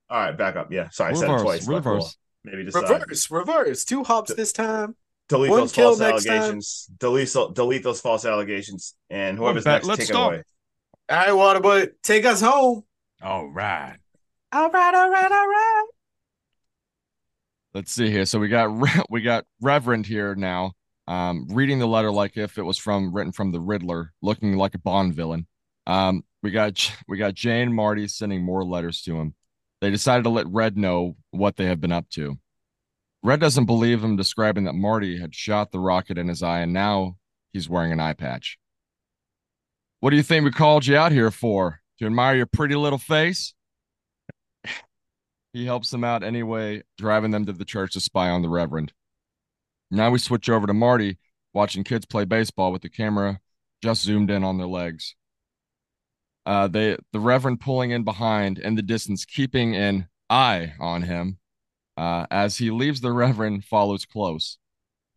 [0.09, 0.71] All right, back up.
[0.71, 1.41] Yeah, sorry, I said it Reverse.
[1.43, 1.65] twice.
[1.65, 1.73] but.
[1.75, 2.17] Reverse.
[2.47, 4.95] Maybe just uh, Reverse, reverse, two hops this time.
[5.27, 6.87] delete One those kill false allegations.
[6.97, 10.31] Delete delete those false allegations, and whoever's bet- next, let's take stop.
[10.31, 10.43] it away.
[11.09, 12.83] All right, Waterboy, take us home.
[13.21, 13.97] All right.
[14.53, 15.85] All right, all right, all right.
[17.73, 18.25] Let's see here.
[18.25, 20.71] So we got Re- we got Reverend here now,
[21.05, 24.73] um, reading the letter like if it was from written from the Riddler, looking like
[24.73, 25.47] a Bond villain.
[25.85, 29.33] Um, we got we got Jane and Marty sending more letters to him.
[29.81, 32.37] They decided to let Red know what they have been up to.
[33.23, 36.73] Red doesn't believe him, describing that Marty had shot the rocket in his eye, and
[36.73, 37.17] now
[37.53, 38.57] he's wearing an eye patch.
[39.99, 41.81] What do you think we called you out here for?
[41.99, 43.53] To admire your pretty little face?
[45.53, 48.93] He helps them out anyway, driving them to the church to spy on the Reverend.
[49.89, 51.17] Now we switch over to Marty,
[51.53, 53.39] watching kids play baseball with the camera
[53.81, 55.15] just zoomed in on their legs.
[56.47, 61.39] Uh, they the Reverend pulling in behind in the distance, keeping an eye on him.
[61.97, 64.57] Uh, as he leaves, the Reverend follows close.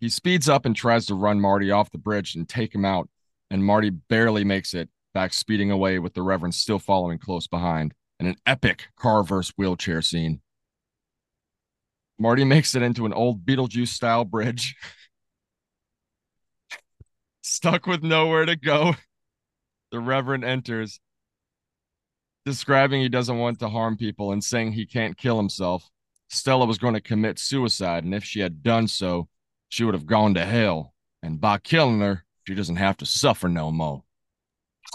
[0.01, 3.09] He speeds up and tries to run Marty off the bridge and take him out,
[3.49, 7.95] and Marty barely makes it back, speeding away with the Reverend still following close behind
[8.19, 10.41] in an epic car versus wheelchair scene.
[12.19, 14.75] Marty makes it into an old Beetlejuice style bridge.
[17.43, 18.97] Stuck with nowhere to go,
[19.93, 20.99] the Reverend enters,
[22.45, 25.89] describing he doesn't want to harm people and saying he can't kill himself.
[26.29, 29.29] Stella was going to commit suicide, and if she had done so,
[29.69, 30.95] she would have gone to hell.
[31.23, 34.05] And by killing her, she doesn't have to suffer no more.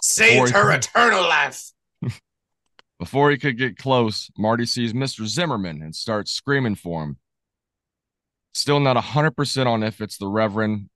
[0.02, 1.72] Saved her eternal life.
[3.00, 5.26] Before he could get close, Marty sees Mr.
[5.26, 7.18] Zimmerman and starts screaming for him.
[8.54, 10.90] Still not 100% on if it's the Reverend.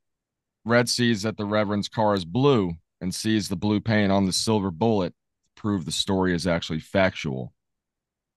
[0.66, 4.32] Red sees that the Reverend's car is blue and sees the blue paint on the
[4.32, 5.14] silver bullet
[5.60, 7.54] prove the story is actually factual.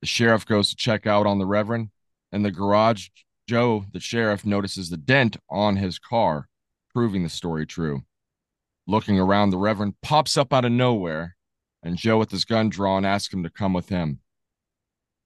[0.00, 1.90] The sheriff goes to check out on the Reverend.
[2.32, 3.08] and the garage,
[3.48, 6.48] Joe, the sheriff, notices the dent on his car,
[6.92, 8.02] proving the story true.
[8.88, 11.36] Looking around, the Reverend pops up out of nowhere,
[11.82, 14.18] and Joe, with his gun drawn, asks him to come with him.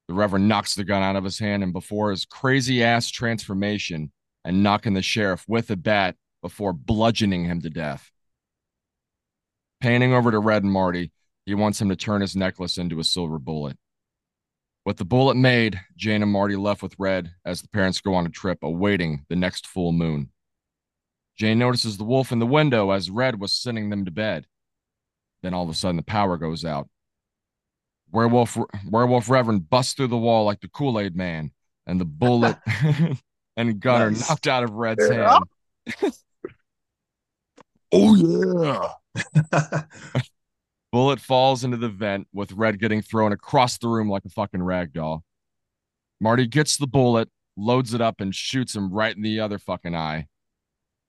[0.09, 4.13] The Reverend knocks the gun out of his hand, and before his crazy ass transformation
[4.45, 8.11] and knocking the sheriff with a bat before bludgeoning him to death.
[9.81, 11.13] Panning over to Red and Marty,
[11.47, 13.79] he wants him to turn his necklace into a silver bullet.
[14.85, 18.27] With the bullet made, Jane and Marty left with Red as the parents go on
[18.27, 20.31] a trip awaiting the next full moon.
[21.37, 24.47] Jane notices the wolf in the window as Red was sending them to bed.
[25.43, 26.89] Then all of a sudden the power goes out.
[28.13, 28.57] Werewolf
[28.89, 31.51] Werewolf Reverend busts through the wall like the Kool-Aid man,
[31.87, 32.57] and the bullet
[33.57, 34.29] and gun are Nice.
[34.29, 35.45] knocked out of Red's hand.
[37.93, 39.83] oh yeah.
[40.92, 44.62] Bullet falls into the vent with Red getting thrown across the room like a fucking
[44.62, 45.25] rag doll.
[46.20, 49.94] Marty gets the bullet, loads it up, and shoots him right in the other fucking
[49.94, 50.27] eye.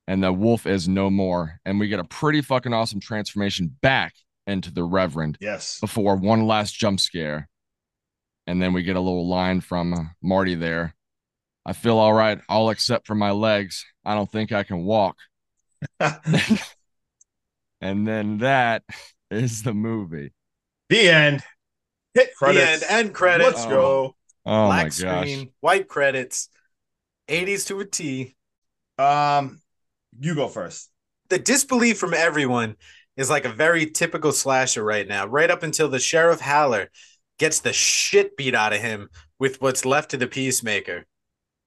[0.08, 1.60] And the wolf is no more.
[1.66, 4.14] And we get a pretty fucking awesome transformation back
[4.46, 5.80] into the Reverend yes.
[5.80, 7.48] before one last jump scare.
[8.46, 10.96] And then we get a little line from Marty there.
[11.66, 13.86] I feel all right, all except for my legs.
[14.06, 15.18] I don't think I can walk.
[17.82, 18.84] And then that
[19.32, 20.34] is the movie.
[20.90, 21.44] the end.
[22.14, 22.80] Hit credits.
[22.82, 23.58] The end, end credits.
[23.58, 24.16] Let's go.
[24.46, 24.92] Oh Black my gosh.
[24.92, 26.50] screen, white credits,
[27.28, 28.36] 80s to a T.
[28.98, 29.62] Um,
[30.20, 30.90] you go first.
[31.30, 32.76] The disbelief from everyone
[33.18, 36.90] is like a very typical slasher right now, right up until the Sheriff Haller
[37.38, 41.06] gets the shit beat out of him with what's left of the Peacemaker.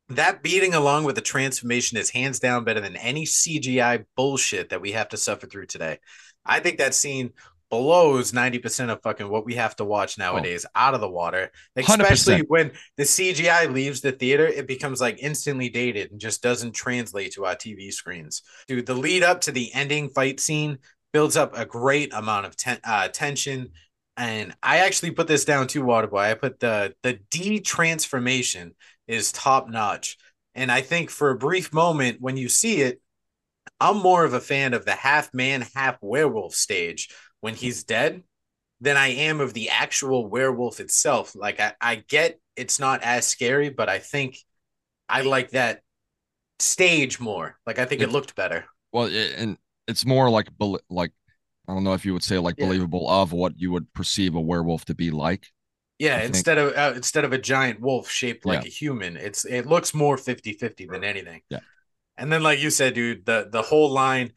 [0.09, 4.81] That beating along with the transformation is hands down better than any CGI bullshit that
[4.81, 5.99] we have to suffer through today.
[6.45, 7.33] I think that scene
[7.71, 11.51] blows 90% of fucking what we have to watch nowadays out of the water.
[11.79, 12.01] 100%.
[12.01, 16.73] Especially when the CGI leaves the theater, it becomes like instantly dated and just doesn't
[16.73, 18.43] translate to our TV screens.
[18.67, 20.79] Dude, the lead up to the ending fight scene
[21.13, 23.71] builds up a great amount of ten- uh, tension.
[24.17, 26.31] And I actually put this down to Waterboy.
[26.31, 28.75] I put the the D transformation
[29.07, 30.19] is top notch.
[30.55, 33.01] And I think for a brief moment when you see it,
[33.81, 37.09] I'm more of a fan of the half man, half werewolf stage
[37.41, 38.23] when he's dead
[38.81, 41.35] than I am of the actual werewolf itself.
[41.35, 44.39] Like I, I get it's not as scary, but I think
[45.09, 45.83] I like that
[46.59, 47.59] stage more.
[47.67, 48.13] Like I think it Yeah.
[48.15, 48.65] looked better.
[48.93, 50.49] Well, it, and it's more like
[50.89, 51.13] like
[51.69, 52.67] I don't know if you would say like Yeah.
[52.67, 55.47] believable of what you would perceive a werewolf to be like.
[55.99, 58.69] Yeah, I think- instead of uh, instead of a giant wolf shaped like Yeah.
[58.69, 61.43] a human, it's it looks more 50-50 than anything.
[61.51, 61.61] Yeah.
[62.17, 64.33] And then like you said, dude, the the whole line,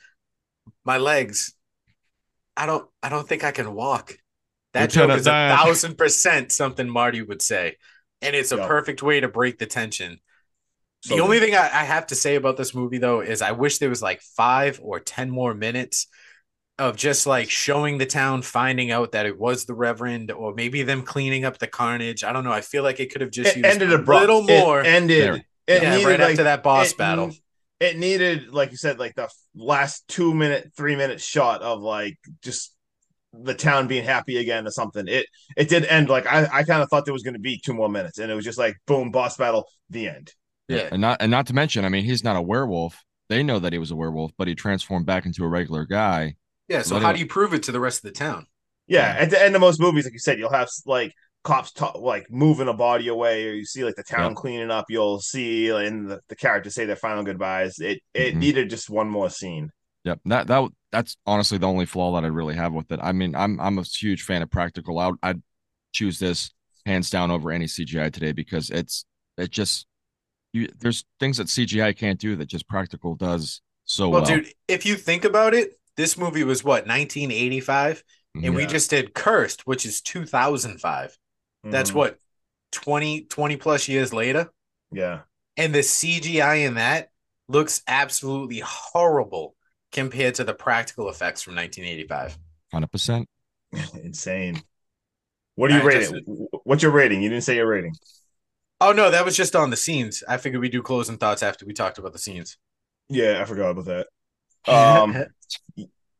[0.86, 1.54] my legs,
[2.56, 4.18] I don't I don't think I can walk.
[4.74, 7.78] That joke is a thousand percent something Marty would say.
[8.22, 8.68] And it's a Yeah.
[8.68, 10.20] perfect way to break the tension.
[11.02, 13.52] So the only thing I, I have to say about this movie though is I
[13.52, 16.08] wish there was like five or ten more minutes
[16.80, 20.84] of just like showing the town finding out that it was the Reverend, or maybe
[20.84, 22.24] them cleaning up the carnage.
[22.24, 22.52] I don't know.
[22.52, 24.82] I feel like it could have just it used ended a little more.
[24.82, 25.46] It ended.
[25.68, 27.32] It yeah, needed right like, after that boss battle.
[27.80, 32.18] It needed, like you said, like the last two minute, three minute shot of like
[32.42, 32.74] just
[33.34, 35.08] the town being happy again or something.
[35.08, 35.26] It
[35.58, 37.74] it did end like I, I kind of thought there was going to be two
[37.74, 40.32] more minutes, and it was just like boom, boss battle, the end.
[40.68, 40.90] Yeah.
[40.92, 43.04] And not and not to mention, I mean, he's not a werewolf.
[43.30, 46.36] They know that he was a werewolf, but he transformed back into a regular guy.
[46.68, 46.84] Yeah.
[46.84, 48.46] So how do you prove it to the rest of the town?
[48.88, 49.22] Yeah, Yeah.
[49.22, 52.26] at the end of most movies, like you said, you'll have like cops ta- like
[52.32, 54.36] moving a body away, or you see like the town Yeah.
[54.36, 54.86] cleaning up.
[54.90, 57.80] You'll see and the, the characters say their final goodbyes.
[57.80, 58.38] It it Mhm.
[58.38, 59.70] needed just one more scene.
[60.06, 60.20] Yep.
[60.26, 63.00] That that that's honestly the only flaw that I really have with it.
[63.02, 65.00] I mean, I'm I'm a huge fan of practical.
[65.00, 65.42] I I'd
[65.94, 66.52] choose this
[66.86, 69.06] hands down over any CGI today because it's
[69.38, 69.86] it just
[70.54, 74.30] you there's things that CGI can't do that just practical does so Well, well.
[74.38, 78.04] dude, if you think about it, this movie was what 1985,
[78.44, 81.18] and we just did Cursed, which is 2005.
[81.64, 81.96] That's Mhm.
[81.96, 82.20] what
[82.72, 84.52] 20 20 plus years later.
[84.92, 85.22] Yeah.
[85.58, 87.10] and the CGI in that
[87.48, 89.56] looks absolutely horrible
[89.92, 92.38] compared to the practical effects from 1985.
[92.72, 93.30] Hundred percent.
[94.04, 94.62] Insane.
[95.56, 96.48] What are you All right, rating?
[96.64, 97.22] What's your rating?
[97.22, 97.94] You didn't say your rating.
[98.82, 100.24] Oh no, that was just on the scenes.
[100.28, 102.58] I figured we do closing thoughts after we talked about the scenes.
[103.10, 104.08] Yeah, I forgot about that.
[104.68, 105.26] Um,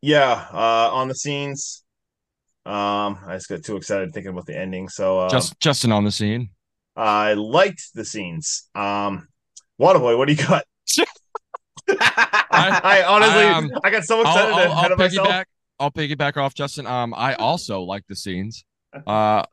[0.02, 1.83] yeah, uh, on the scenes,
[2.66, 4.88] Um, I just got too excited thinking about the ending.
[4.88, 6.50] So uh, Just Justin on the scene.
[6.96, 8.70] I liked the scenes.
[8.76, 9.28] Um,
[9.82, 10.64] Waterboy, what do you got?
[11.90, 15.28] I, I honestly, um, I got so I'll, excited I'll, ahead I'll of myself.
[15.28, 15.46] piggyback.
[15.80, 16.88] I'll piggyback off Justin.
[16.88, 18.64] Um, I also like the scenes.
[18.94, 19.44] Uh,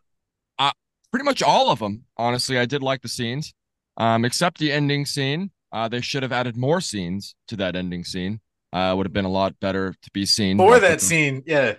[0.58, 0.72] I,
[1.10, 2.04] pretty much all of them.
[2.16, 3.52] Honestly, I did like the scenes.
[3.96, 5.50] Um, except the ending scene.
[5.72, 8.40] Uh, they should have added more scenes to that ending scene.
[8.72, 10.58] Uh, would have been a lot better to be seen.
[10.58, 11.74] For that scene, yeah.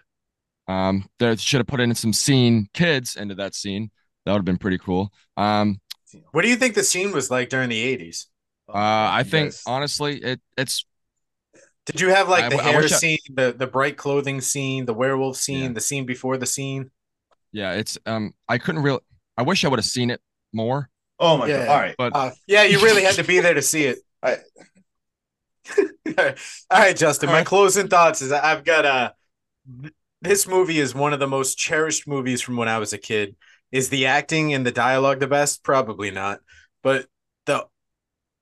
[0.68, 3.92] Um, they should have put in some scene kids into that scene.
[4.26, 5.12] That would have been pretty cool.
[5.38, 5.82] Um,
[6.32, 8.28] What do you think the scene was like during the 80s?
[8.70, 10.86] uh, I think guys- honestly, it it's
[11.86, 14.94] Did you have like the I hair I- scene, the, the bright clothing scene, the
[14.94, 15.74] werewolf scene, Yeah.
[15.74, 16.92] the scene before the scene?
[17.52, 19.02] yeah, it's um, I couldn't real.
[19.38, 20.22] I wish I would have seen it
[20.54, 21.66] more, oh my Yeah.
[21.66, 21.70] god!
[21.70, 23.98] All right, but Uh, yeah, you really had to be there to see it.
[24.24, 24.38] I-
[26.70, 27.30] All right, Justin.
[27.30, 27.46] All My right.
[27.48, 29.12] closing thoughts is I've got uh
[29.82, 32.98] th- this movie is one of the most cherished movies from when I was a
[32.98, 33.36] kid.
[33.72, 35.64] Is the acting and the dialogue the best?
[35.64, 36.40] Probably not.
[36.84, 37.08] But
[37.46, 37.66] the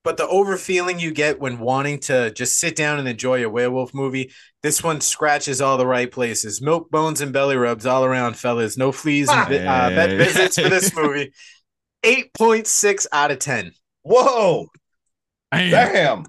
[0.02, 3.48] but the over feeling you get when wanting to just sit down and enjoy a
[3.50, 6.60] werewolf movie, this one scratches all the right places.
[6.62, 8.76] Milk bones and belly rubs all around, fellas.
[8.78, 11.32] No fleas and vi- uh, vet visits for this movie.
[12.02, 13.72] 8.6 out of 10.
[14.02, 14.68] whoa,
[15.52, 15.70] Damn.
[15.70, 16.24] damn!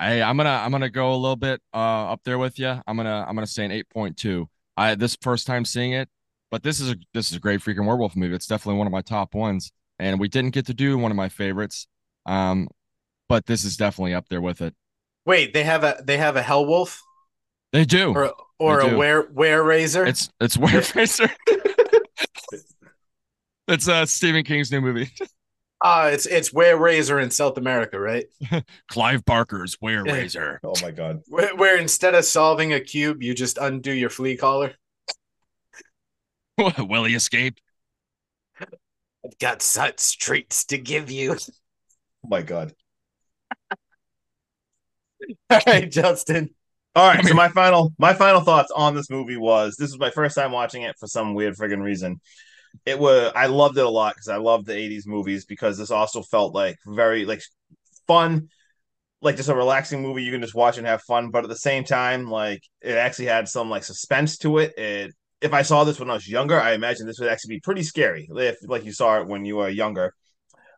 [0.00, 2.80] Hey, I'm gonna I'm gonna go a little bit uh up there with you.
[2.86, 4.46] I'm gonna I'm gonna say an 8.2.
[4.76, 6.08] I this first time seeing it,
[6.50, 8.34] but this is a this is a great freaking werewolf movie.
[8.34, 11.16] It's definitely one of my top ones, and we didn't get to do one of
[11.16, 11.86] my favorites.
[12.26, 12.68] Um,
[13.28, 14.74] but this is definitely up there with it.
[15.24, 17.02] Wait, they have a they have a hell wolf
[17.72, 18.14] They do.
[18.14, 20.06] or or a were were razor.
[20.06, 21.30] It's it's Werefacer.
[23.68, 25.10] it's uh Stephen King's new movie.
[25.86, 28.26] uh it's it's were razor in South America, right?
[28.88, 30.58] Clive Barker's Wereraiser.
[30.64, 31.22] Oh my god!
[31.28, 34.74] Where, where instead of solving a cube, you just undo your flea collar.
[36.78, 37.58] Will he escape?
[38.60, 41.32] I've got such treats to give you.
[41.32, 42.72] Oh my god!
[45.50, 46.50] All right, Justin.
[46.96, 50.10] All right, so my final my final thoughts on this movie was this was my
[50.10, 52.20] first time watching it for some weird friggin' reason.
[52.84, 55.90] It was I loved it a lot because I love the 80s movies because this
[55.90, 57.42] also felt like very like
[58.06, 58.48] fun,
[59.22, 61.56] like just a relaxing movie you can just watch and have fun, but at the
[61.56, 64.76] same time, like it actually had some like suspense to it.
[64.78, 67.60] It if I saw this when I was younger, I imagine this would actually be
[67.60, 70.12] pretty scary if like you saw it when you were younger.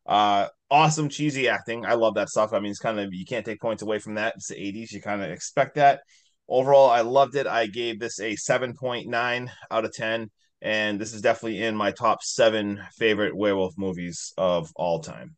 [0.07, 1.85] Uh awesome cheesy acting.
[1.87, 2.53] I love that stuff.
[2.53, 4.35] I mean, it's kind of you can't take points away from that.
[4.37, 4.93] It's the 80s.
[4.93, 6.01] You kind of expect that.
[6.49, 7.47] Overall, I loved it.
[7.47, 10.31] I gave this a 7.9 out of 10.
[10.61, 15.37] And this is definitely in my top seven favorite werewolf movies of all time.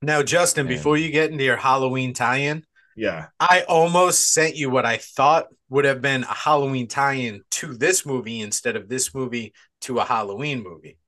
[0.00, 0.74] Now, Justin, Man.
[0.74, 2.64] before you get into your Halloween tie-in,
[2.96, 3.26] Yeah.
[3.40, 8.06] I almost sent you what I thought would have been a Halloween tie-in to this
[8.06, 10.98] movie instead of this movie to a Halloween movie.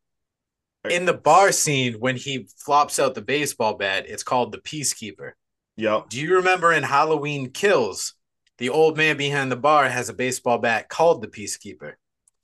[0.91, 5.33] In the bar scene, when he flops out the baseball bat, it's called the Peacekeeper.
[5.77, 6.09] Yep.
[6.11, 8.15] Do you remember in Halloween Kills,
[8.59, 11.95] the old man behind the bar has a baseball bat called the Peacekeeper?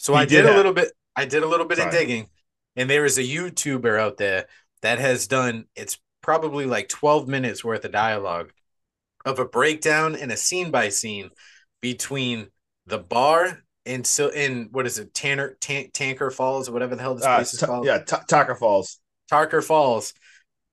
[0.02, 0.92] So He I did did, a little bit.
[1.14, 2.28] I did a little bit of digging,
[2.74, 4.46] and there is a YouTuber out there
[4.82, 5.66] that has done.
[5.76, 8.52] It's probably like twelve minutes worth of dialogue
[9.24, 11.30] of a breakdown and a scene by scene
[11.80, 12.48] between
[12.86, 17.02] the bar and so in what is it Tanner Tan- Tanker Falls or whatever the
[17.02, 17.98] hell this Uh, place is Ta- called yeah.
[17.98, 18.98] Tucker Falls.
[19.30, 20.14] Tarker Falls,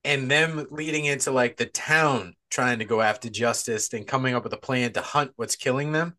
[0.04, 4.42] and them leading into like the town trying to go after justice and coming up
[4.42, 6.16] with a plan to hunt what's killing them,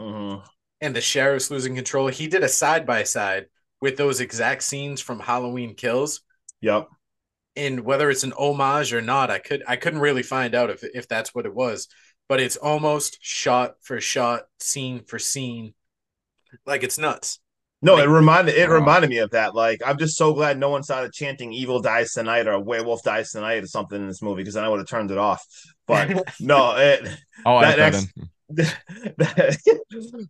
[0.00, 0.42] Mhm.
[0.80, 2.08] And the sheriff's losing control.
[2.08, 3.46] He did a side by side
[3.80, 6.22] with those exact scenes from Halloween Kills,
[6.60, 6.88] Yep.
[7.56, 10.82] and whether it's an homage or not, I could I couldn't really find out if
[10.94, 11.88] if that's what it was,
[12.28, 15.74] but it's almost shot for shot, scene for scene,
[16.66, 17.40] like it's nuts.
[17.80, 18.74] No, it reminded it Wow.
[18.74, 19.54] reminded me of that.
[19.54, 23.30] Like, I'm just so glad no one started chanting "Evil dies tonight" or "Werewolf dies
[23.30, 25.44] tonight" or something in this movie because then I would have turned it off.
[25.86, 26.10] But
[26.40, 27.08] no, it
[27.46, 28.30] Oh, I That bet ex- in.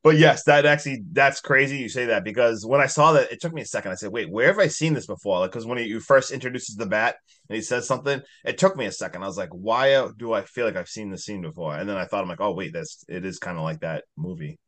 [0.03, 3.41] but yes, that actually that's crazy you say that because when I saw that, it
[3.41, 3.93] took me a second.
[3.93, 6.31] I said, "Wait, where have I seen this before?" Like, because when he you first
[6.33, 7.17] introduces the bat
[7.49, 9.23] and he says something, it took me a second.
[9.23, 11.97] I was like, "Why do I feel like I've seen this scene before?" And then
[11.97, 14.59] I thought, "I'm like, oh wait, that's it is kind of like that movie."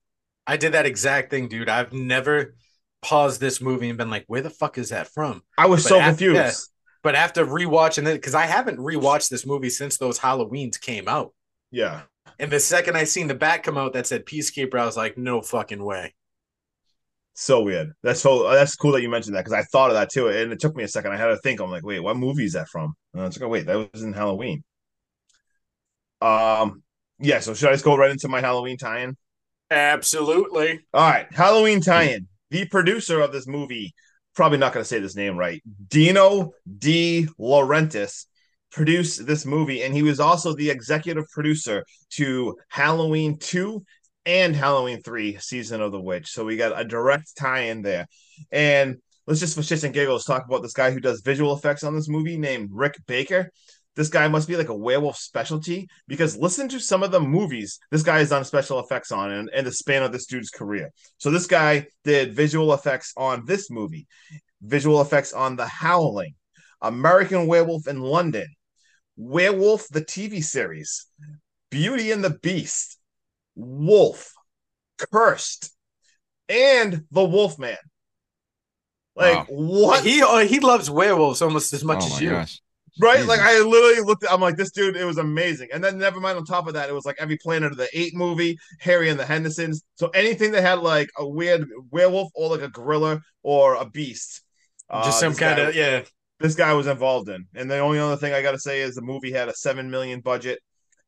[0.46, 1.68] I did that exact thing, dude.
[1.68, 2.54] I've never
[3.02, 5.88] paused this movie and been like, "Where the fuck is that from?" I was But
[5.88, 6.36] so af- confused.
[6.36, 6.52] yeah.
[7.02, 11.32] But after rewatching it, because I haven't rewatched this movie since those Halloweens came out.
[11.70, 12.02] Yeah,
[12.40, 15.18] And the second I seen the bat come out that said Peacekeeper, I was like,
[15.18, 16.14] no fucking way.
[17.34, 17.92] so weird.
[18.02, 20.52] That's so that's cool that you mentioned that because I thought of that too, and
[20.52, 21.12] it took me a second.
[21.12, 21.60] I had to think.
[21.60, 22.94] I'm like, wait, what movie is that from?
[23.12, 24.64] And I was like, oh, wait, that was in Halloween.
[26.20, 26.82] Um,
[27.18, 27.40] yeah.
[27.40, 29.16] So should I just go right into my Halloween tie-in?
[29.70, 30.80] Absolutely.
[30.92, 32.26] All right, Halloween tie-in.
[32.50, 33.94] the producer of this movie,
[34.34, 38.26] probably not going to say this name right, Dino De Laurentiis,
[38.70, 43.84] produced this movie, and he was also the executive producer to Halloween 2
[44.26, 46.30] and Halloween 3 Season of the Witch.
[46.30, 48.06] So we got a direct tie in there.
[48.52, 51.84] And let's just for shits and giggles talk about this guy who does visual effects
[51.84, 53.50] on this movie named Rick Baker.
[53.96, 57.80] This guy must be like a werewolf specialty because listen to some of the movies
[57.90, 60.90] this guy has done special effects on in, in the span of this dude's career.
[61.18, 64.06] So this guy did visual effects on this movie,
[64.62, 66.34] visual effects on The Howling,
[66.80, 68.46] American Werewolf in London,
[69.20, 71.06] Werewolf the TV series,
[71.70, 72.98] Beauty and the Beast,
[73.54, 74.32] Wolf,
[75.12, 75.72] Cursed,
[76.48, 77.76] and The Wolfman.
[79.16, 79.46] Like Wow.
[79.50, 80.04] what?
[80.04, 82.30] He uh, he loves werewolves almost as much oh as you.
[82.30, 82.60] gosh.
[83.00, 83.24] Right?
[83.26, 85.68] Like I literally looked at I'm like, this dude, it was amazing.
[85.72, 87.88] And then never mind on top of that, it was like every Planet of the
[87.98, 89.82] Apes movie, Harry and the Hendersons.
[89.96, 94.42] So anything that had like a weird werewolf or like a gorilla or a beast.
[94.88, 96.02] uh, Just some this guy- kind of yeah.
[96.40, 97.46] This guy was involved in.
[97.54, 100.20] And the only other thing I gotta say is the movie had a seven million
[100.20, 100.58] budget.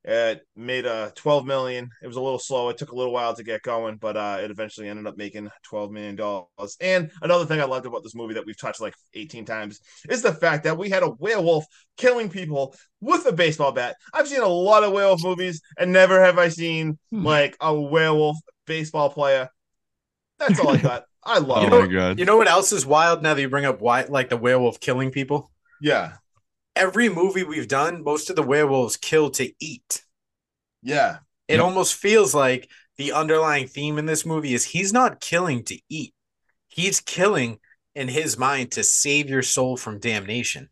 [0.04, 1.88] It made a 12 million.
[2.02, 2.68] It was a little slow.
[2.70, 5.48] It took a little while to get going, but uh, it eventually ended up making
[5.62, 6.76] 12 million dollars.
[6.80, 9.78] And another thing I loved about this movie that we've touched like 18 times
[10.08, 11.64] is the fact that we had a werewolf
[11.96, 13.94] killing people with a baseball bat.
[14.12, 17.24] I've seen a lot of werewolf movies, and never have I seen Hmm.
[17.24, 19.48] like a werewolf baseball player.
[20.40, 21.04] That's all I got.
[21.24, 21.70] I love Oh it.
[21.70, 22.18] know- my god.
[22.18, 24.80] You know what else is wild now that you bring up why like the werewolf
[24.80, 25.50] killing people?
[25.80, 26.14] Yeah,
[26.74, 30.02] Every movie we've done, most of the werewolves kill to eat.
[30.82, 31.18] yeah,
[31.48, 31.64] It Yep.
[31.64, 36.14] almost feels like the underlying theme in this movie is he's not killing to eat.
[36.68, 37.58] He's killing
[37.94, 40.70] in his mind to save your soul from damnation.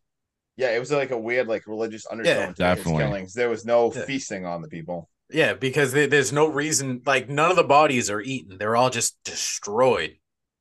[0.57, 0.71] yeah.
[0.71, 3.05] It was like a weird like religious undertone to his definitely.
[3.05, 3.35] killings.
[3.35, 4.05] There was no Yeah.
[4.07, 5.09] feasting on the people.
[5.31, 8.57] Yeah, because there- there's no reason like none of the bodies are eaten.
[8.59, 10.17] They're all just destroyed.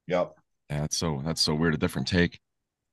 [0.09, 0.33] Yep.
[0.69, 1.73] Yeah, that's so that's so weird.
[1.75, 2.39] A different take.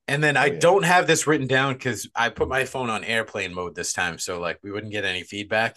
[0.08, 0.58] And then oh, I Oh, yeah.
[0.60, 4.18] don't have this written down because I put my phone on airplane mode this time,
[4.18, 5.76] so like we wouldn't get any feedback.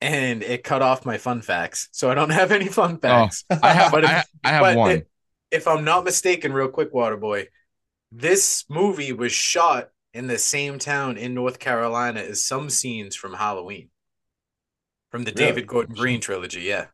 [0.00, 3.44] And it cut off my fun facts, so I don't have any fun oh, facts.
[3.62, 4.90] I have But if- I, I have but one.
[4.92, 5.08] it-
[5.50, 7.46] if I'm not mistaken, real quick, Waterboy,
[8.10, 13.34] this movie was shot in the same town in North Carolina as some scenes from
[13.34, 13.90] Halloween,
[15.10, 15.46] from the Really?
[15.46, 16.62] David Gordon Green trilogy.
[16.62, 16.86] Yeah,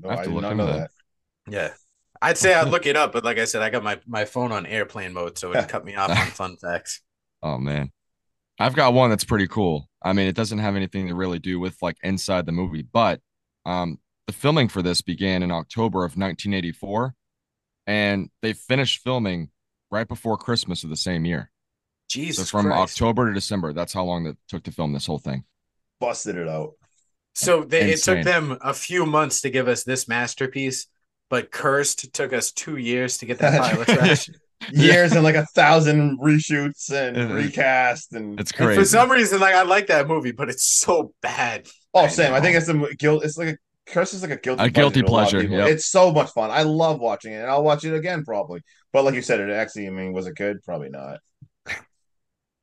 [0.00, 0.90] No, I have I to did look not into know that.
[1.46, 1.52] that.
[1.52, 1.70] yeah.
[2.24, 4.52] I'd say I'd look it up, but like I said, I got my, my phone
[4.52, 7.00] on airplane mode, so it cut me off on fun facts.
[7.42, 7.90] Oh man.
[8.58, 9.88] I've got one that's pretty cool.
[10.02, 13.20] I mean, it doesn't have anything to really do with like inside the movie, but
[13.66, 17.14] um the filming for this began in October of 1984
[17.86, 19.50] and they finished filming
[19.90, 21.50] right before Christmas of the same year.
[22.08, 23.00] Jesus so from Christ.
[23.00, 25.44] October to December, that's how long it took to film this whole thing.
[26.00, 26.74] Busted it out.
[27.34, 30.86] So they, it took them a few months to give us this masterpiece,
[31.30, 34.28] but Cursed took us two years to get that pile of trash.
[34.72, 37.44] Years and like a thousand reshoots and It is.
[37.46, 41.12] recast and It's And for some reason, like I like that movie, but it's so
[41.20, 41.66] bad.
[41.92, 43.24] oh, I Sam, I think it's a guilt.
[43.24, 45.68] It's like a curse is like a guilty A guilty to a pleasure, yep.
[45.68, 46.50] It's so much fun.
[46.50, 48.62] I love watching it, and I'll watch it again probably.
[48.92, 49.86] But like you said, it actually.
[49.86, 50.62] I mean, was it good?
[50.64, 51.18] Probably not.
[51.66, 51.74] All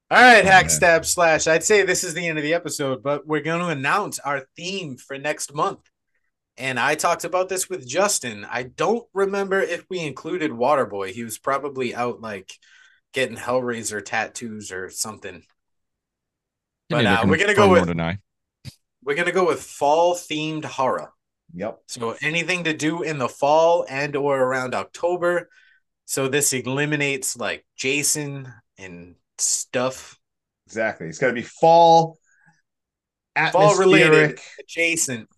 [0.09, 0.69] right, Oh, hack man.
[0.69, 1.45] stab slash.
[1.47, 4.43] I'd say this is the end of the episode, but we're going to announce our
[4.57, 5.81] theme for next month.
[6.57, 8.45] And I talked about this with Justin.
[8.49, 11.11] I don't remember if we included Waterboy.
[11.11, 12.51] He was probably out like
[13.13, 15.43] getting Hellraiser tattoos or something.
[16.89, 18.17] But, uh, we're gonna go with- deny.
[19.03, 21.11] We're gonna go with fall themed horror.
[21.53, 21.79] Yep.
[21.87, 25.49] So anything to do in the fall and or around October.
[26.05, 30.17] So this eliminates like Jason and stuff.
[30.67, 31.07] Exactly.
[31.07, 32.17] It's got to be fall.
[33.51, 35.29] Fall related atmospheric, adjacent.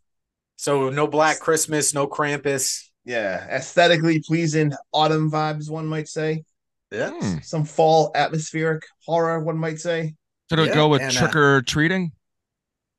[0.63, 2.87] So no Black Christmas, no Krampus.
[3.03, 5.69] Yeah, aesthetically pleasing autumn vibes.
[5.69, 6.45] One might say
[6.89, 7.09] Yeah.
[7.09, 7.39] Hmm.
[7.43, 9.41] some fall atmospheric horror.
[9.41, 10.15] One might say.
[10.49, 12.13] Should it Yeah, go with and, uh, trick or treating?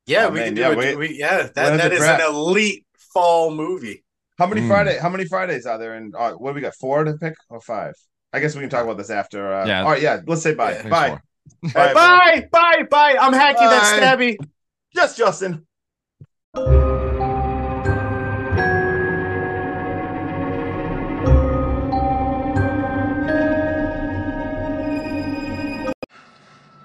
[0.06, 0.76] Yeah, Oh, we man, can do yeah, it.
[0.76, 0.98] wait.
[0.98, 2.20] We, yeah, When that, is that it is crap?
[2.20, 2.84] an elite
[3.14, 4.04] fall movie.
[4.38, 4.68] How many Mm.
[4.68, 4.98] Friday?
[4.98, 5.94] How many Fridays are there?
[5.94, 6.74] In uh, what do we got?
[6.74, 7.94] Four to pick or five?
[8.34, 9.50] I guess we can talk about this after.
[9.54, 9.84] Uh, Yeah.
[9.84, 10.02] All right.
[10.02, 10.20] Yeah.
[10.26, 10.72] Let's say bye.
[10.72, 10.82] Yeah.
[10.82, 11.18] Thanks Bye.
[11.72, 11.94] Bye.
[11.94, 13.16] Bye, bye, bye.
[13.18, 14.00] I'm hacky, that's Bye.
[14.00, 14.36] stabby.
[14.92, 15.64] Yes, Justin.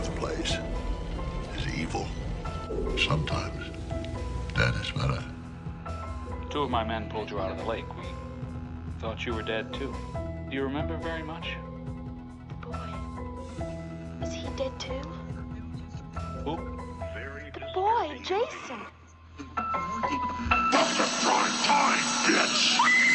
[0.00, 0.56] This place
[1.58, 2.06] is evil.
[2.96, 3.70] Sometimes
[4.56, 5.22] that is better.
[6.48, 7.84] Two of my men pulled you out of the lake.
[7.98, 8.04] We
[8.98, 9.94] thought you were dead too.
[10.48, 11.50] Do you remember very much?
[12.48, 12.78] The boy.
[14.22, 15.02] Is he dead too?
[16.44, 16.56] Who?
[17.52, 18.80] The boy, Jason.
[21.20, 23.09] Prime time, bitch!